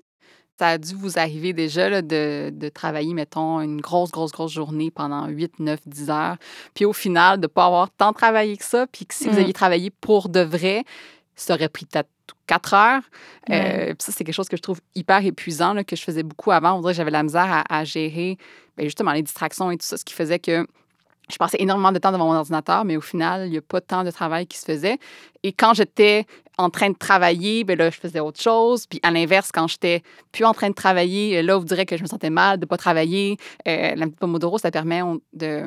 Ça 0.59 0.69
a 0.69 0.79
dû 0.79 0.95
vous 0.95 1.19
arriver 1.19 1.53
déjà 1.53 1.91
là, 1.91 2.01
de, 2.03 2.51
de 2.51 2.69
travailler, 2.71 3.13
mettons, 3.13 3.61
une 3.61 3.81
grosse, 3.81 4.11
grosse, 4.11 4.33
grosse 4.33 4.53
journée 4.53 4.91
pendant 4.91 5.27
8, 5.27 5.59
9, 5.61 5.81
10 5.87 6.11
heures. 6.11 6.37
Puis 6.75 6.85
au 6.87 6.93
final, 6.95 7.37
de 7.39 7.43
ne 7.43 7.47
pas 7.49 7.67
avoir 7.67 7.91
tant 7.91 8.13
travaillé 8.15 8.57
que 8.57 8.65
ça. 8.65 8.87
Puis 8.87 9.05
que 9.05 9.15
si 9.15 9.29
vous 9.29 9.37
Mm. 9.37 9.41
aviez 9.41 9.53
travaillé 9.53 9.91
pour 9.91 10.29
de 10.31 10.41
vrai, 10.41 10.85
ça 11.35 11.55
aurait 11.55 11.69
pris 11.69 11.85
peut-être 11.85 12.09
4 12.47 12.73
heures. 12.75 13.03
Euh, 13.51 13.53
Ouais. 13.53 13.87
puis 13.95 14.07
ça, 14.07 14.13
c'est 14.13 14.25
quelque 14.25 14.35
chose 14.35 14.49
que 14.49 14.57
je 14.57 14.63
trouve 14.63 14.81
hyper 14.95 15.25
épuisant, 15.25 15.75
là, 15.75 15.85
que 15.85 15.95
je 15.95 16.03
faisais 16.03 16.23
beaucoup 16.23 16.51
avant. 16.53 16.73
On 16.73 16.81
dirait 16.81 16.93
que 16.95 16.97
j'avais 16.97 17.11
la 17.11 17.23
misère 17.23 17.47
à, 17.51 17.65
à 17.69 17.85
gérer 17.85 18.39
ben, 18.79 18.85
justement 18.85 19.13
les 19.13 19.23
distractions 19.23 19.71
et 19.71 19.77
tout 19.77 19.85
ça, 19.87 19.97
ce 19.99 20.05
qui 20.07 20.15
faisait 20.15 20.39
que 20.39 20.67
je 21.29 21.37
passais 21.37 21.57
énormément 21.61 21.93
de 21.93 21.99
temps 21.99 22.13
devant 22.13 22.27
mon 22.27 22.37
ordinateur, 22.37 22.85
mais 22.85 22.97
au 22.97 23.01
final, 23.01 23.47
il 23.47 23.51
n'y 23.51 23.59
a 23.59 23.63
pas 23.63 23.81
tant 23.81 24.05
de 24.05 24.11
travail 24.11 24.47
qui 24.47 24.59
se 24.59 24.65
faisait. 24.65 24.99
Et 25.43 25.53
quand 25.53 25.75
j'étais 25.75 26.27
en 26.59 26.71
train 26.71 26.91
de 26.91 26.97
travailler, 26.97 27.65
ben 27.65 27.77
là, 27.77 27.91
je 27.91 27.99
faisais 27.99 28.21
autre 28.21 28.41
chose. 28.41 28.87
Puis 28.87 29.01
à 29.03 29.11
l'inverse, 29.11 29.51
quand 29.53 29.67
j'étais 29.67 30.03
plus 30.33 30.45
en 30.45 30.55
train 30.55 30.71
de 30.71 30.75
travailler, 30.75 31.43
là, 31.43 31.57
vous 31.59 31.65
direz 31.65 31.85
que 31.85 31.97
je 31.97 32.03
me 32.03 32.09
sentais 32.09 32.31
mal 32.31 32.59
de 32.59 32.65
ne 32.65 32.67
pas 32.67 32.77
travailler. 32.77 33.37
Euh, 33.69 33.95
la 33.95 34.07
méthode 34.07 34.17
Pomodoro, 34.17 34.59
ça 34.59 34.71
permet 34.71 35.01
de, 35.35 35.67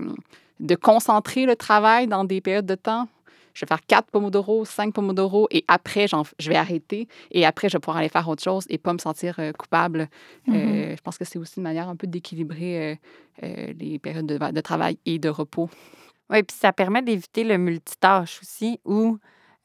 de 0.59 0.75
concentrer 0.75 1.45
le 1.45 1.55
travail 1.55 2.07
dans 2.07 2.23
des 2.23 2.41
périodes 2.41 2.65
de 2.65 2.75
temps. 2.75 3.07
Je 3.53 3.65
vais 3.65 3.67
faire 3.67 3.85
quatre 3.85 4.11
Pomodoro, 4.11 4.65
cinq 4.65 4.93
Pomodoro, 4.93 5.47
et 5.51 5.65
après, 5.67 6.07
je 6.07 6.49
vais 6.49 6.55
arrêter. 6.55 7.07
Et 7.31 7.45
après, 7.45 7.69
je 7.69 7.77
vais 7.77 7.79
pouvoir 7.79 7.97
aller 7.97 8.09
faire 8.09 8.27
autre 8.27 8.43
chose 8.43 8.65
et 8.69 8.77
pas 8.77 8.93
me 8.93 8.99
sentir 8.99 9.35
euh, 9.39 9.51
coupable. 9.51 10.07
Euh, 10.49 10.95
je 10.95 11.01
pense 11.01 11.17
que 11.17 11.25
c'est 11.25 11.39
aussi 11.39 11.55
une 11.57 11.63
manière 11.63 11.89
un 11.89 11.95
peu 11.95 12.07
d'équilibrer 12.07 12.91
euh, 12.91 12.95
euh, 13.43 13.73
les 13.79 13.99
périodes 13.99 14.25
de, 14.25 14.37
de 14.37 14.61
travail 14.61 14.97
et 15.05 15.19
de 15.19 15.29
repos. 15.29 15.69
Oui, 16.29 16.43
puis 16.43 16.55
ça 16.57 16.71
permet 16.71 17.01
d'éviter 17.01 17.43
le 17.43 17.57
multitâche 17.57 18.39
aussi, 18.41 18.79
ou 18.85 19.17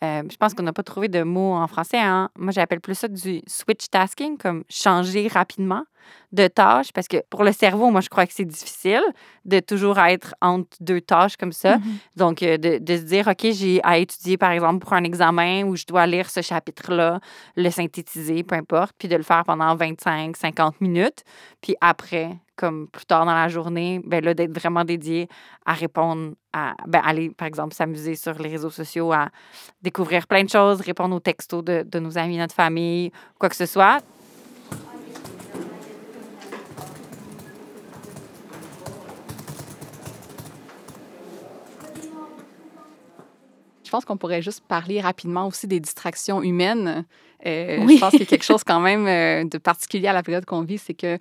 euh, 0.04 0.22
je 0.30 0.36
pense 0.36 0.54
qu'on 0.54 0.62
n'a 0.62 0.72
pas 0.72 0.82
trouvé 0.82 1.08
de 1.08 1.22
mot 1.22 1.54
en 1.54 1.66
français. 1.66 1.98
Hein? 1.98 2.30
Moi, 2.38 2.52
j'appelle 2.52 2.80
plus 2.80 2.94
ça 2.94 3.08
du 3.08 3.40
switch 3.46 3.88
tasking, 3.90 4.36
comme 4.36 4.64
changer 4.68 5.28
rapidement 5.28 5.84
de 6.32 6.48
tâche, 6.48 6.92
parce 6.92 7.08
que 7.08 7.16
pour 7.30 7.44
le 7.44 7.52
cerveau, 7.52 7.90
moi, 7.90 8.00
je 8.02 8.10
crois 8.10 8.26
que 8.26 8.32
c'est 8.34 8.44
difficile 8.44 9.02
de 9.44 9.60
toujours 9.60 9.98
être 9.98 10.34
entre 10.42 10.76
deux 10.80 11.00
tâches 11.00 11.36
comme 11.36 11.52
ça. 11.52 11.78
Mhm. 11.78 11.84
Donc, 12.16 12.42
euh, 12.42 12.58
de, 12.58 12.78
de 12.78 12.96
se 12.96 13.02
dire, 13.02 13.26
OK, 13.28 13.46
j'ai 13.52 13.80
à 13.84 13.98
étudier, 13.98 14.36
par 14.36 14.50
exemple, 14.50 14.80
pour 14.80 14.92
un 14.92 15.04
examen 15.04 15.64
où 15.64 15.76
je 15.76 15.86
dois 15.86 16.06
lire 16.06 16.28
ce 16.28 16.42
chapitre-là, 16.42 17.20
le 17.56 17.70
synthétiser, 17.70 18.42
peu 18.42 18.56
importe, 18.56 18.94
puis 18.98 19.08
de 19.08 19.16
le 19.16 19.22
faire 19.22 19.44
pendant 19.44 19.74
25, 19.74 20.36
50 20.36 20.80
minutes. 20.80 21.24
Puis 21.62 21.76
après, 21.80 22.36
comme 22.56 22.88
plus 22.88 23.06
tard 23.06 23.26
dans 23.26 23.34
la 23.34 23.48
journée, 23.48 24.00
ben 24.04 24.24
là, 24.24 24.34
d'être 24.34 24.52
vraiment 24.56 24.84
dédié 24.84 25.28
à 25.66 25.72
répondre 25.72 26.34
à, 26.52 26.74
ben, 26.86 27.02
aller, 27.04 27.30
par 27.30 27.48
exemple, 27.48 27.74
s'amuser 27.74 28.14
sur 28.14 28.34
les 28.40 28.48
réseaux 28.48 28.70
sociaux, 28.70 29.12
à 29.12 29.28
découvrir 29.82 30.26
plein 30.26 30.44
de 30.44 30.48
choses, 30.48 30.80
répondre 30.80 31.16
aux 31.16 31.20
textos 31.20 31.64
de, 31.64 31.82
de 31.82 31.98
nos 31.98 32.16
amis, 32.16 32.38
notre 32.38 32.54
famille, 32.54 33.10
quoi 33.38 33.48
que 33.48 33.56
ce 33.56 33.66
soit. 33.66 34.02
Je 43.84 43.90
pense 43.90 44.04
qu'on 44.04 44.16
pourrait 44.16 44.42
juste 44.42 44.64
parler 44.66 45.00
rapidement 45.00 45.46
aussi 45.46 45.68
des 45.68 45.78
distractions 45.78 46.42
humaines. 46.42 47.04
Euh, 47.46 47.78
Oui. 47.84 47.96
Je 47.96 48.00
pense 48.00 48.10
qu'il 48.10 48.20
y 48.20 48.24
a 48.24 48.26
quelque 48.26 48.44
chose 48.52 48.64
quand 48.64 48.80
même 48.80 49.06
euh, 49.06 49.48
de 49.48 49.58
particulier 49.58 50.08
à 50.08 50.12
la 50.12 50.22
période 50.22 50.44
qu'on 50.44 50.62
vit, 50.62 50.78
c'est 50.78 50.94
que 50.94 51.18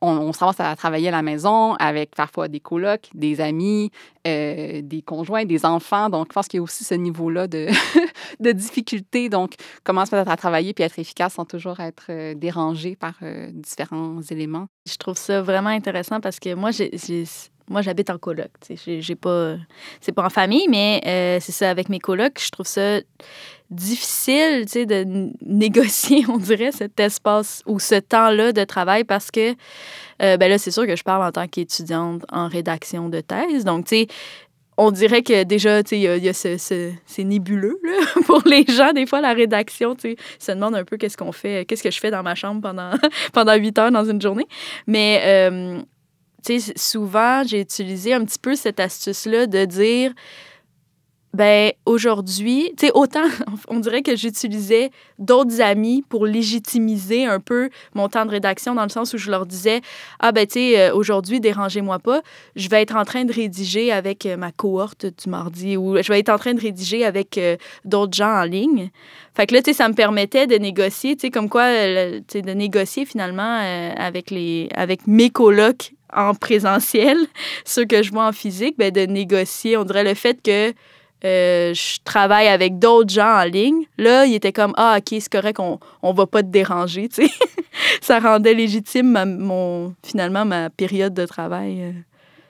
on, 0.00 0.32
on 0.40 0.48
à 0.58 0.76
travailler 0.76 1.08
à 1.08 1.12
la 1.12 1.22
maison 1.22 1.74
avec 1.74 2.14
parfois 2.14 2.48
des 2.48 2.60
colocs, 2.60 3.08
des 3.14 3.40
amis, 3.40 3.90
euh, 4.26 4.80
des 4.82 5.02
conjoints, 5.02 5.44
des 5.44 5.64
enfants. 5.64 6.08
Donc, 6.08 6.28
je 6.30 6.32
pense 6.32 6.48
qu'il 6.48 6.58
y 6.58 6.60
a 6.60 6.62
aussi 6.62 6.84
ce 6.84 6.94
niveau-là 6.94 7.46
de, 7.46 7.68
de 8.40 8.52
difficulté. 8.52 9.28
Donc, 9.28 9.54
comment 9.82 10.06
se 10.06 10.14
mettre 10.14 10.30
à 10.30 10.36
travailler 10.36 10.72
puis 10.74 10.84
être 10.84 10.98
efficace 10.98 11.34
sans 11.34 11.44
toujours 11.44 11.80
être 11.80 12.06
euh, 12.10 12.34
dérangé 12.34 12.96
par 12.96 13.14
euh, 13.22 13.50
différents 13.52 14.20
éléments. 14.30 14.66
Je 14.86 14.96
trouve 14.96 15.16
ça 15.16 15.42
vraiment 15.42 15.70
intéressant 15.70 16.20
parce 16.20 16.38
que 16.38 16.54
moi, 16.54 16.70
j'ai, 16.70 16.90
j'habite 17.80 18.10
en 18.10 18.18
coloc. 18.18 18.50
pas, 19.20 19.56
c'est 20.00 20.12
pas 20.12 20.26
en 20.26 20.30
famille, 20.30 20.66
mais 20.68 21.00
c'est 21.40 21.52
ça 21.52 21.70
avec 21.70 21.88
mes 21.88 21.98
colocs. 21.98 22.40
Je 22.40 22.50
trouve 22.50 22.66
ça 22.66 23.00
difficile, 23.74 24.64
de 24.66 25.30
négocier, 25.44 26.24
on 26.28 26.38
dirait, 26.38 26.72
cet 26.72 26.98
espace 27.00 27.62
ou 27.66 27.78
ce 27.78 27.96
temps-là 27.96 28.52
de 28.52 28.64
travail 28.64 29.04
parce 29.04 29.30
que, 29.30 29.50
euh, 30.22 30.36
ben 30.36 30.48
là, 30.48 30.58
c'est 30.58 30.70
sûr 30.70 30.86
que 30.86 30.96
je 30.96 31.02
parle 31.02 31.24
en 31.24 31.32
tant 31.32 31.46
qu'étudiante 31.48 32.22
en 32.30 32.48
rédaction 32.48 33.08
de 33.08 33.20
thèse. 33.20 33.64
Donc, 33.64 33.86
tu 33.86 33.96
sais, 33.96 34.06
on 34.76 34.90
dirait 34.90 35.22
que 35.22 35.44
déjà, 35.44 35.80
il 35.92 35.98
y 35.98 36.08
a, 36.08 36.16
y 36.16 36.28
a 36.28 36.32
ce, 36.32 36.56
ce- 36.58 36.92
c'est 37.06 37.22
nébuleux 37.24 37.78
là, 37.84 38.22
pour 38.26 38.42
les 38.46 38.64
gens. 38.68 38.92
Des 38.92 39.06
fois, 39.06 39.20
la 39.20 39.32
rédaction, 39.32 39.96
ils 40.02 40.16
se 40.38 40.52
demandent 40.52 40.74
un 40.74 40.84
peu 40.84 40.96
qu'est-ce 40.96 41.16
qu'on 41.16 41.32
fait, 41.32 41.64
qu'est-ce 41.64 41.82
que 41.82 41.90
je 41.90 42.00
fais 42.00 42.10
dans 42.10 42.22
ma 42.22 42.34
chambre 42.34 42.60
pendant, 42.60 42.90
pendant 43.32 43.54
huit 43.54 43.78
heures 43.78 43.92
dans 43.92 44.04
une 44.04 44.20
journée. 44.20 44.46
Mais, 44.86 45.20
euh, 45.24 45.80
souvent, 46.76 47.42
j'ai 47.46 47.60
utilisé 47.60 48.12
un 48.14 48.24
petit 48.24 48.38
peu 48.38 48.54
cette 48.54 48.80
astuce-là 48.80 49.46
de 49.46 49.64
dire, 49.64 50.12
ben 51.34 51.72
aujourd'hui, 51.84 52.72
tu 52.78 52.86
sais, 52.86 52.92
autant 52.94 53.24
on 53.68 53.80
dirait 53.80 54.02
que 54.02 54.14
j'utilisais 54.14 54.90
d'autres 55.18 55.60
amis 55.60 56.04
pour 56.08 56.26
légitimiser 56.26 57.26
un 57.26 57.40
peu 57.40 57.70
mon 57.94 58.08
temps 58.08 58.24
de 58.24 58.30
rédaction 58.30 58.74
dans 58.76 58.84
le 58.84 58.88
sens 58.88 59.12
où 59.14 59.18
je 59.18 59.30
leur 59.32 59.44
disais 59.44 59.80
ah 60.20 60.30
ben 60.30 60.46
tu 60.46 60.54
sais 60.54 60.80
euh, 60.80 60.94
aujourd'hui 60.94 61.40
dérangez-moi 61.40 61.98
pas, 61.98 62.22
je 62.54 62.68
vais 62.68 62.82
être 62.82 62.94
en 62.94 63.04
train 63.04 63.24
de 63.24 63.32
rédiger 63.32 63.90
avec 63.90 64.26
euh, 64.26 64.36
ma 64.36 64.52
cohorte 64.52 65.06
du 65.06 65.28
mardi 65.28 65.76
ou 65.76 66.00
je 66.00 66.08
vais 66.12 66.20
être 66.20 66.28
en 66.28 66.38
train 66.38 66.54
de 66.54 66.60
rédiger 66.60 67.04
avec 67.04 67.36
euh, 67.36 67.56
d'autres 67.84 68.14
gens 68.16 68.40
en 68.40 68.44
ligne. 68.44 68.90
Fait 69.34 69.46
que 69.46 69.54
là 69.54 69.62
tu 69.62 69.72
sais 69.72 69.76
ça 69.76 69.88
me 69.88 69.94
permettait 69.94 70.46
de 70.46 70.54
négocier, 70.54 71.16
tu 71.16 71.22
sais 71.22 71.30
comme 71.30 71.48
quoi 71.48 71.68
tu 71.68 72.22
sais 72.28 72.42
de 72.42 72.52
négocier 72.52 73.06
finalement 73.06 73.58
avec 73.96 74.30
les 74.30 74.68
avec 74.76 75.08
mes 75.08 75.30
colocs 75.30 75.94
en 76.14 76.34
présentiel, 76.34 77.16
ceux 77.64 77.84
que 77.84 78.04
je 78.04 78.12
vois 78.12 78.28
en 78.28 78.32
physique, 78.32 78.76
ben 78.78 78.92
de 78.92 79.00
négocier, 79.06 79.76
on 79.76 79.84
dirait 79.84 80.04
le 80.04 80.14
fait 80.14 80.40
que 80.40 80.72
euh, 81.24 81.72
je 81.74 81.98
travaille 82.04 82.48
avec 82.48 82.78
d'autres 82.78 83.12
gens 83.12 83.40
en 83.40 83.44
ligne. 83.44 83.84
Là, 83.98 84.26
il 84.26 84.34
était 84.34 84.52
comme 84.52 84.74
Ah, 84.76 84.96
OK, 84.98 85.16
c'est 85.20 85.32
correct, 85.32 85.58
on, 85.58 85.78
on 86.02 86.12
va 86.12 86.26
pas 86.26 86.42
te 86.42 86.48
déranger. 86.48 87.08
ça 88.00 88.18
rendait 88.18 88.54
légitime 88.54 89.24
mon, 89.38 89.94
finalement 90.04 90.44
ma 90.44 90.70
période 90.70 91.14
de 91.14 91.26
travail. 91.26 91.94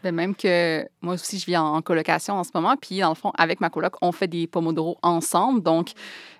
Euh. 0.06 0.12
Même 0.12 0.34
que 0.34 0.86
moi 1.00 1.14
aussi, 1.14 1.38
je 1.38 1.46
vis 1.46 1.56
en, 1.56 1.80
colocation 1.82 2.34
en 2.34 2.44
ce 2.44 2.50
moment. 2.54 2.74
Puis, 2.80 3.00
dans 3.00 3.10
le 3.10 3.14
fond, 3.14 3.32
avec 3.36 3.60
ma 3.60 3.70
coloc, 3.70 3.94
on 4.02 4.12
fait 4.12 4.26
des 4.28 4.46
pomodoro 4.46 4.98
ensemble. 5.02 5.62
Donc, 5.62 5.92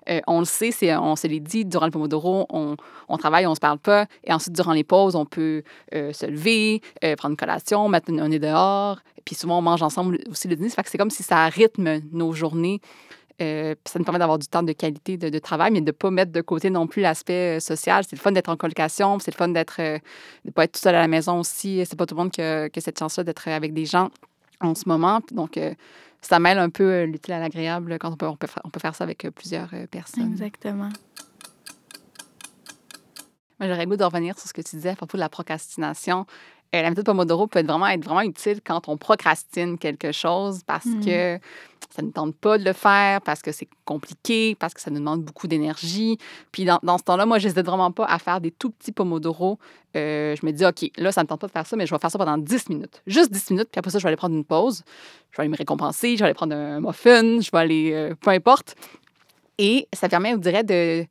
euh, 0.09 0.19
on 0.27 0.39
le 0.39 0.45
sait, 0.45 0.71
c'est, 0.71 0.95
on 0.95 1.15
se 1.15 1.27
les 1.27 1.39
dit, 1.39 1.65
durant 1.65 1.85
le 1.85 1.91
pomodoro, 1.91 2.45
on, 2.49 2.75
on 3.07 3.17
travaille, 3.17 3.47
on 3.47 3.55
se 3.55 3.59
parle 3.59 3.79
pas. 3.79 4.05
Et 4.23 4.33
ensuite, 4.33 4.53
durant 4.55 4.73
les 4.73 4.83
pauses, 4.83 5.15
on 5.15 5.25
peut 5.25 5.63
euh, 5.93 6.13
se 6.13 6.25
lever, 6.25 6.81
euh, 7.03 7.15
prendre 7.15 7.31
une 7.31 7.37
collation, 7.37 7.87
mettre 7.89 8.11
un 8.11 8.29
nez 8.29 8.39
dehors. 8.39 8.99
Puis 9.25 9.35
souvent, 9.35 9.59
on 9.59 9.61
mange 9.61 9.81
ensemble 9.81 10.19
aussi 10.29 10.47
le 10.47 10.55
dîner. 10.55 10.69
Ça 10.69 10.75
fait 10.75 10.83
que 10.83 10.89
c'est 10.89 10.97
comme 10.97 11.09
si 11.09 11.23
ça 11.23 11.45
rythme 11.47 12.01
nos 12.11 12.33
journées. 12.33 12.79
Euh, 13.41 13.75
puis 13.75 13.91
ça 13.91 13.99
nous 13.99 14.05
permet 14.05 14.19
d'avoir 14.19 14.39
du 14.39 14.47
temps 14.47 14.63
de 14.63 14.71
qualité 14.71 15.17
de, 15.17 15.29
de 15.29 15.39
travail, 15.39 15.71
mais 15.71 15.81
de 15.81 15.87
ne 15.87 15.91
pas 15.91 16.09
mettre 16.09 16.31
de 16.31 16.41
côté 16.41 16.69
non 16.69 16.87
plus 16.87 17.01
l'aspect 17.01 17.57
euh, 17.57 17.59
social. 17.59 18.03
C'est 18.07 18.15
le 18.15 18.21
fun 18.21 18.31
d'être 18.31 18.49
en 18.49 18.55
colocation, 18.55 19.19
c'est 19.19 19.31
le 19.31 19.35
fun 19.35 19.49
d'être, 19.49 19.75
euh, 19.79 19.99
de 20.45 20.51
pas 20.51 20.63
être 20.63 20.73
tout 20.73 20.79
seul 20.79 20.95
à 20.95 20.99
la 20.99 21.07
maison 21.07 21.39
aussi. 21.39 21.83
C'est 21.85 21.97
pas 21.97 22.05
tout 22.05 22.15
le 22.15 22.21
monde 22.21 22.31
qui 22.31 22.41
a, 22.41 22.69
qui 22.69 22.79
a 22.79 22.81
cette 22.81 22.97
chance-là 22.97 23.25
d'être 23.25 23.47
avec 23.49 23.73
des 23.73 23.85
gens 23.85 24.09
en 24.61 24.73
ce 24.73 24.87
moment. 24.87 25.19
Donc, 25.31 25.57
euh, 25.57 25.73
ça 26.21 26.39
mêle 26.39 26.59
un 26.59 26.69
peu 26.69 27.03
l'utile 27.03 27.33
à 27.33 27.39
l'agréable 27.39 27.97
quand 27.99 28.11
on 28.11 28.15
peut, 28.15 28.25
on, 28.25 28.37
peut 28.37 28.47
faire, 28.47 28.61
on 28.63 28.69
peut 28.69 28.79
faire 28.79 28.95
ça 28.95 29.03
avec 29.03 29.27
plusieurs 29.35 29.69
personnes. 29.91 30.31
Exactement. 30.31 30.89
J'aurais 33.59 33.85
goût 33.85 33.95
de 33.95 34.03
revenir 34.03 34.37
sur 34.37 34.47
ce 34.47 34.53
que 34.53 34.61
tu 34.61 34.75
disais 34.75 34.89
à 34.89 34.95
propos 34.95 35.17
de 35.17 35.21
la 35.21 35.29
procrastination. 35.29 36.25
Euh, 36.75 36.81
la 36.81 36.89
méthode 36.89 37.05
Pomodoro 37.05 37.47
peut 37.47 37.59
être 37.59 37.67
vraiment, 37.67 37.87
être 37.87 38.03
vraiment 38.03 38.21
utile 38.21 38.59
quand 38.65 38.87
on 38.89 38.97
procrastine 38.97 39.77
quelque 39.77 40.11
chose 40.11 40.61
parce 40.65 40.85
Mhm. 40.85 41.05
que 41.05 41.39
ça 41.95 42.01
ne 42.01 42.11
tente 42.11 42.35
pas 42.35 42.57
de 42.57 42.65
le 42.65 42.73
faire, 42.73 43.21
parce 43.21 43.41
que 43.41 43.53
c'est 43.53 43.69
compliqué, 43.85 44.55
parce 44.59 44.73
que 44.73 44.81
ça 44.81 44.91
nous 44.91 44.99
demande 44.99 45.23
beaucoup 45.23 45.47
d'énergie. 45.47 46.17
Puis 46.51 46.65
dans, 46.65 46.79
dans 46.83 46.97
ce 46.97 47.03
temps-là, 47.03 47.25
moi, 47.25 47.39
je 47.39 47.47
n'hésite 47.47 47.65
vraiment 47.65 47.91
pas 47.91 48.03
à 48.05 48.19
faire 48.19 48.41
des 48.41 48.51
tout 48.51 48.69
petits 48.71 48.91
Pomodoro. 48.91 49.59
Euh, 49.95 50.35
je 50.35 50.45
me 50.45 50.51
dis, 50.51 50.65
OK, 50.65 50.91
là, 50.97 51.13
ça 51.13 51.21
ne 51.21 51.25
me 51.25 51.29
tente 51.29 51.39
pas 51.39 51.47
de 51.47 51.51
faire 51.53 51.65
ça, 51.65 51.77
mais 51.77 51.85
je 51.85 51.95
vais 51.95 51.99
faire 51.99 52.11
ça 52.11 52.17
pendant 52.17 52.37
10 52.37 52.67
minutes. 52.69 53.01
Juste 53.07 53.31
10 53.31 53.51
minutes, 53.51 53.69
puis 53.71 53.79
après 53.79 53.91
ça, 53.91 53.99
je 53.99 54.03
vais 54.03 54.09
aller 54.09 54.17
prendre 54.17 54.35
une 54.35 54.43
pause. 54.43 54.83
Je 55.31 55.37
vais 55.37 55.41
aller 55.43 55.49
me 55.49 55.55
récompenser, 55.57 56.13
je 56.15 56.19
vais 56.19 56.25
aller 56.25 56.33
prendre 56.33 56.53
un 56.55 56.81
muffin, 56.81 57.39
je 57.39 57.49
vais 57.49 57.57
aller, 57.59 57.91
euh, 57.93 58.13
peu 58.19 58.31
importe. 58.31 58.75
Et 59.57 59.87
ça 59.93 60.09
permet, 60.09 60.33
on 60.33 60.37
dirait, 60.37 60.63
de, 60.65 61.05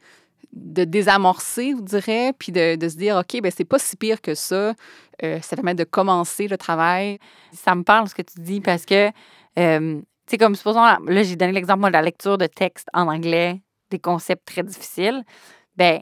de 0.54 0.84
désamorcer, 0.84 1.74
vous 1.74 1.82
dirais, 1.82 2.32
puis 2.38 2.52
de, 2.52 2.76
de 2.76 2.88
se 2.88 2.96
dire, 2.96 3.16
OK, 3.16 3.40
ben 3.42 3.52
c'est 3.54 3.64
pas 3.64 3.78
si 3.78 3.96
pire 3.96 4.20
que 4.20 4.34
ça. 4.34 4.74
Euh, 5.22 5.40
ça 5.40 5.56
permet 5.56 5.74
de 5.74 5.84
commencer 5.84 6.48
le 6.48 6.56
travail. 6.56 7.18
Ça 7.52 7.74
me 7.74 7.82
parle 7.82 8.08
ce 8.08 8.14
que 8.14 8.22
tu 8.22 8.40
dis 8.40 8.60
parce 8.60 8.84
que, 8.84 9.08
euh, 9.58 9.98
tu 9.98 10.04
sais, 10.26 10.38
comme 10.38 10.54
supposons, 10.54 10.82
là, 10.82 11.22
j'ai 11.22 11.36
donné 11.36 11.52
l'exemple 11.52 11.86
de 11.86 11.92
la 11.92 12.02
lecture 12.02 12.38
de 12.38 12.46
texte 12.46 12.88
en 12.94 13.08
anglais, 13.08 13.62
des 13.90 13.98
concepts 13.98 14.46
très 14.46 14.62
difficiles. 14.62 15.24
Ben, 15.76 16.00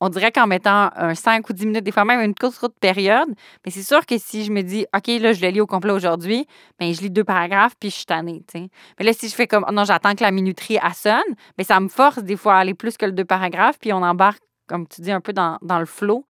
on 0.00 0.08
dirait 0.08 0.32
qu'en 0.32 0.46
mettant 0.46 0.90
un 0.94 1.14
5 1.14 1.48
ou 1.48 1.52
10 1.52 1.66
minutes, 1.66 1.84
des 1.84 1.92
fois 1.92 2.04
même 2.04 2.20
une 2.20 2.34
courte, 2.34 2.74
période, 2.80 3.28
mais 3.64 3.70
c'est 3.70 3.82
sûr 3.82 4.04
que 4.04 4.18
si 4.18 4.44
je 4.44 4.52
me 4.52 4.62
dis, 4.62 4.86
OK, 4.94 5.06
là, 5.20 5.32
je 5.32 5.40
le 5.40 5.48
lis 5.48 5.60
au 5.60 5.66
complet 5.66 5.92
aujourd'hui, 5.92 6.46
ben 6.78 6.92
je 6.92 7.00
lis 7.00 7.10
deux 7.10 7.24
paragraphes 7.24 7.74
puis 7.78 7.90
je 7.90 7.96
suis 7.96 8.06
tannée. 8.06 8.42
Mais 8.54 9.04
là, 9.04 9.12
si 9.12 9.28
je 9.28 9.34
fais 9.34 9.46
comme, 9.46 9.64
oh 9.68 9.72
non, 9.72 9.84
j'attends 9.84 10.14
que 10.14 10.22
la 10.22 10.30
minuterie 10.30 10.78
elle 10.82 10.94
sonne, 10.94 11.34
ben 11.56 11.64
ça 11.64 11.80
me 11.80 11.88
force 11.88 12.22
des 12.22 12.36
fois 12.36 12.56
à 12.56 12.58
aller 12.58 12.74
plus 12.74 12.96
que 12.96 13.06
le 13.06 13.12
deux 13.12 13.24
paragraphes 13.24 13.78
puis 13.80 13.92
on 13.92 14.02
embarque, 14.02 14.42
comme 14.66 14.86
tu 14.86 15.00
dis, 15.00 15.12
un 15.12 15.20
peu 15.20 15.32
dans, 15.32 15.58
dans 15.62 15.78
le 15.78 15.86
flow. 15.86 16.26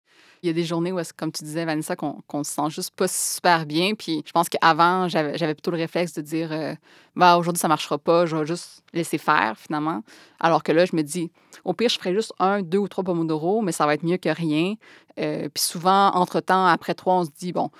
Il 0.46 0.50
y 0.50 0.50
a 0.50 0.52
des 0.52 0.64
journées 0.64 0.92
où, 0.92 1.00
comme 1.16 1.32
tu 1.32 1.42
disais, 1.42 1.64
Vanessa, 1.64 1.96
qu'on 1.96 2.22
qu'on 2.28 2.44
se 2.44 2.52
sent 2.52 2.70
juste 2.70 2.94
pas 2.94 3.08
super 3.08 3.66
bien. 3.66 3.94
Puis 3.94 4.22
je 4.24 4.30
pense 4.30 4.48
qu'avant, 4.48 5.08
j'avais 5.08 5.54
plutôt 5.54 5.72
le 5.72 5.76
réflexe 5.76 6.12
de 6.14 6.22
dire 6.22 6.52
euh, 6.52 6.72
bah, 7.16 7.36
aujourd'hui, 7.36 7.58
ça 7.58 7.66
marchera 7.66 7.98
pas, 7.98 8.26
je 8.26 8.36
vais 8.36 8.46
juste 8.46 8.84
laisser 8.92 9.18
faire 9.18 9.58
finalement. 9.58 10.04
Alors 10.38 10.62
que 10.62 10.70
là, 10.70 10.84
je 10.84 10.94
me 10.94 11.02
dis 11.02 11.32
au 11.64 11.72
pire, 11.72 11.88
je 11.88 11.98
ferai 11.98 12.14
juste 12.14 12.32
un, 12.38 12.62
deux 12.62 12.78
ou 12.78 12.86
trois 12.86 13.02
Pomodoro, 13.02 13.60
mais 13.60 13.72
ça 13.72 13.86
va 13.86 13.94
être 13.94 14.04
mieux 14.04 14.18
que 14.18 14.28
rien. 14.28 14.74
Euh, 15.18 15.48
puis 15.52 15.64
souvent, 15.64 16.12
entre-temps, 16.14 16.66
après 16.66 16.94
trois, 16.94 17.14
on 17.14 17.24
se 17.24 17.30
dit 17.36 17.50
bon, 17.50 17.70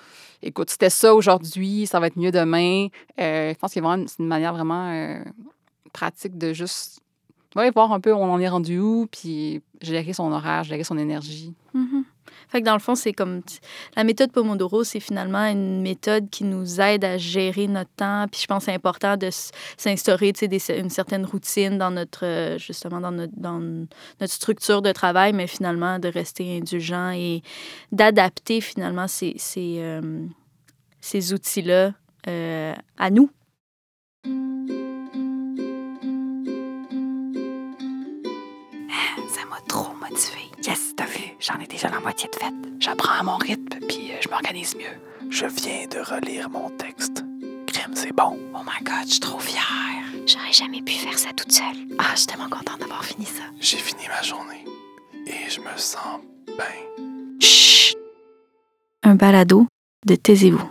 écoute, 0.41 0.69
c'était 0.69 0.89
ça 0.89 1.15
aujourd'hui, 1.15 1.87
ça 1.87 2.01
va 2.01 2.07
être 2.07 2.17
mieux 2.17 2.31
demain. 2.31 2.87
Euh, 3.17 3.53
je 3.53 3.57
pense 3.57 3.77
une, 3.77 4.07
c'est 4.09 4.19
une 4.19 4.27
manière 4.27 4.53
vraiment 4.53 5.21
pratique 5.93 6.37
de 6.37 6.51
juste 6.51 7.01
voir 7.73 7.91
un 7.91 7.99
peu 7.99 8.11
où 8.11 8.17
on 8.17 8.31
en 8.31 8.39
est 8.39 8.49
rendu 8.49 8.79
où, 8.79 9.07
puis 9.11 9.61
gérer 9.81 10.13
son 10.13 10.31
horaire, 10.31 10.63
gérer 10.63 10.83
son 10.83 10.97
énergie. 10.97 11.53
Mhm. 11.73 12.03
Fait 12.49 12.61
que 12.61 12.65
dans 12.65 12.73
le 12.73 12.79
fond, 12.79 12.95
c'est 12.95 13.13
comme 13.13 13.41
la 13.95 14.03
méthode 14.03 14.31
Pomodoro, 14.31 14.83
c'est 14.83 14.99
finalement 14.99 15.45
une 15.45 15.81
méthode 15.81 16.29
qui 16.29 16.43
nous 16.43 16.79
aide 16.79 17.03
à 17.03 17.17
gérer 17.17 17.67
notre 17.67 17.91
temps. 17.95 18.25
Puis 18.31 18.41
je 18.41 18.47
pense 18.47 18.65
que 18.65 18.71
c'est 18.71 18.75
important 18.75 19.17
de 19.17 19.29
s'instaurer 19.77 20.33
une 20.41 20.89
certaine 20.89 21.25
routine 21.25 21.77
dans 21.77 21.91
notre 21.91 22.25
euh, 22.25 22.57
justement 22.57 22.99
dans 23.01 23.11
notre, 23.11 23.33
dans 23.35 23.59
notre 23.59 24.33
structure 24.33 24.81
de 24.81 24.91
travail, 24.91 25.33
mais 25.33 25.47
finalement 25.47 25.99
de 25.99 26.07
rester 26.07 26.57
indulgent 26.57 27.11
et 27.11 27.41
d'adapter 27.91 28.61
finalement 28.61 29.07
ces, 29.07 29.35
ces, 29.37 29.77
euh, 29.79 30.25
ces 31.01 31.33
outils-là 31.33 31.93
euh, 32.27 32.73
à 32.97 33.09
nous. 33.09 33.29
J'en 41.47 41.59
ai 41.59 41.67
déjà 41.67 41.89
la 41.89 41.99
moitié 41.99 42.29
de 42.29 42.35
faite. 42.35 42.53
J'apprends 42.79 43.19
à 43.19 43.23
mon 43.23 43.37
rythme, 43.37 43.79
puis 43.87 44.11
euh, 44.11 44.17
je 44.21 44.29
m'organise 44.29 44.75
mieux. 44.75 45.29
Je 45.29 45.45
viens 45.45 45.87
de 45.87 45.99
relire 45.99 46.49
mon 46.49 46.69
texte. 46.71 47.23
Crème, 47.67 47.93
c'est 47.95 48.13
bon. 48.13 48.37
Oh 48.53 48.59
my 48.65 48.83
God, 48.83 49.05
je 49.05 49.11
suis 49.11 49.19
trop 49.19 49.39
fière. 49.39 49.63
J'aurais 50.25 50.51
jamais 50.51 50.81
pu 50.81 50.93
faire 50.93 51.17
ça 51.17 51.29
toute 51.35 51.51
seule. 51.51 51.77
Ah, 51.99 52.11
je 52.13 52.19
suis 52.19 52.27
tellement 52.27 52.49
contente 52.49 52.79
d'avoir 52.79 53.03
fini 53.03 53.25
ça. 53.25 53.43
J'ai 53.59 53.77
fini 53.77 54.07
ma 54.07 54.21
journée 54.21 54.65
et 55.25 55.49
je 55.49 55.61
me 55.61 55.77
sens 55.77 56.19
bien. 56.45 57.37
Chut! 57.39 57.97
Un 59.03 59.15
balado 59.15 59.67
de 60.05 60.15
Taisez-vous. 60.15 60.69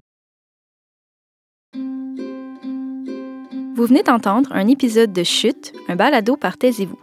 Vous 3.74 3.86
venez 3.86 4.02
d'entendre 4.02 4.50
un 4.52 4.68
épisode 4.68 5.12
de 5.12 5.22
Chute, 5.22 5.72
un 5.88 5.96
balado 5.96 6.36
par 6.36 6.56
Taisez-vous. 6.56 6.98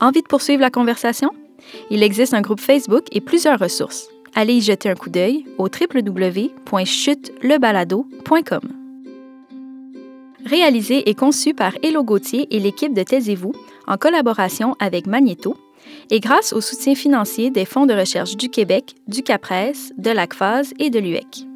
Envie 0.00 0.22
de 0.22 0.28
poursuivre 0.28 0.60
la 0.62 0.70
conversation? 0.70 1.30
Il 1.90 2.02
existe 2.02 2.34
un 2.34 2.40
groupe 2.40 2.60
Facebook 2.60 3.04
et 3.12 3.20
plusieurs 3.20 3.58
ressources. 3.58 4.08
Allez 4.34 4.54
y 4.54 4.60
jeter 4.60 4.90
un 4.90 4.94
coup 4.94 5.10
d'œil 5.10 5.44
au 5.58 5.64
www.chutelebalado.com. 5.64 8.60
Réalisé 10.44 11.10
et 11.10 11.14
conçu 11.14 11.54
par 11.54 11.72
Hello 11.82 12.04
Gauthier 12.04 12.46
et 12.54 12.60
l'équipe 12.60 12.94
de 12.94 13.02
Taisez-vous 13.02 13.52
en 13.86 13.96
collaboration 13.96 14.76
avec 14.78 15.06
Magneto 15.06 15.56
et 16.10 16.20
grâce 16.20 16.52
au 16.52 16.60
soutien 16.60 16.94
financier 16.94 17.50
des 17.50 17.64
fonds 17.64 17.86
de 17.86 17.94
recherche 17.94 18.36
du 18.36 18.48
Québec, 18.48 18.94
du 19.06 19.22
CAPRES, 19.22 19.92
de 19.96 20.10
l'ACFAS 20.10 20.72
et 20.78 20.90
de 20.90 20.98
l'UEC. 20.98 21.46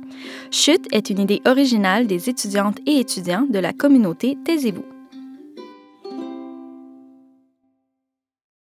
Chute 0.50 0.86
est 0.92 1.10
une 1.10 1.20
idée 1.20 1.42
originale 1.46 2.06
des 2.06 2.28
étudiantes 2.28 2.78
et 2.86 2.98
étudiants 2.98 3.46
de 3.48 3.58
la 3.58 3.72
communauté 3.72 4.36
Taisez-vous. 4.44 4.84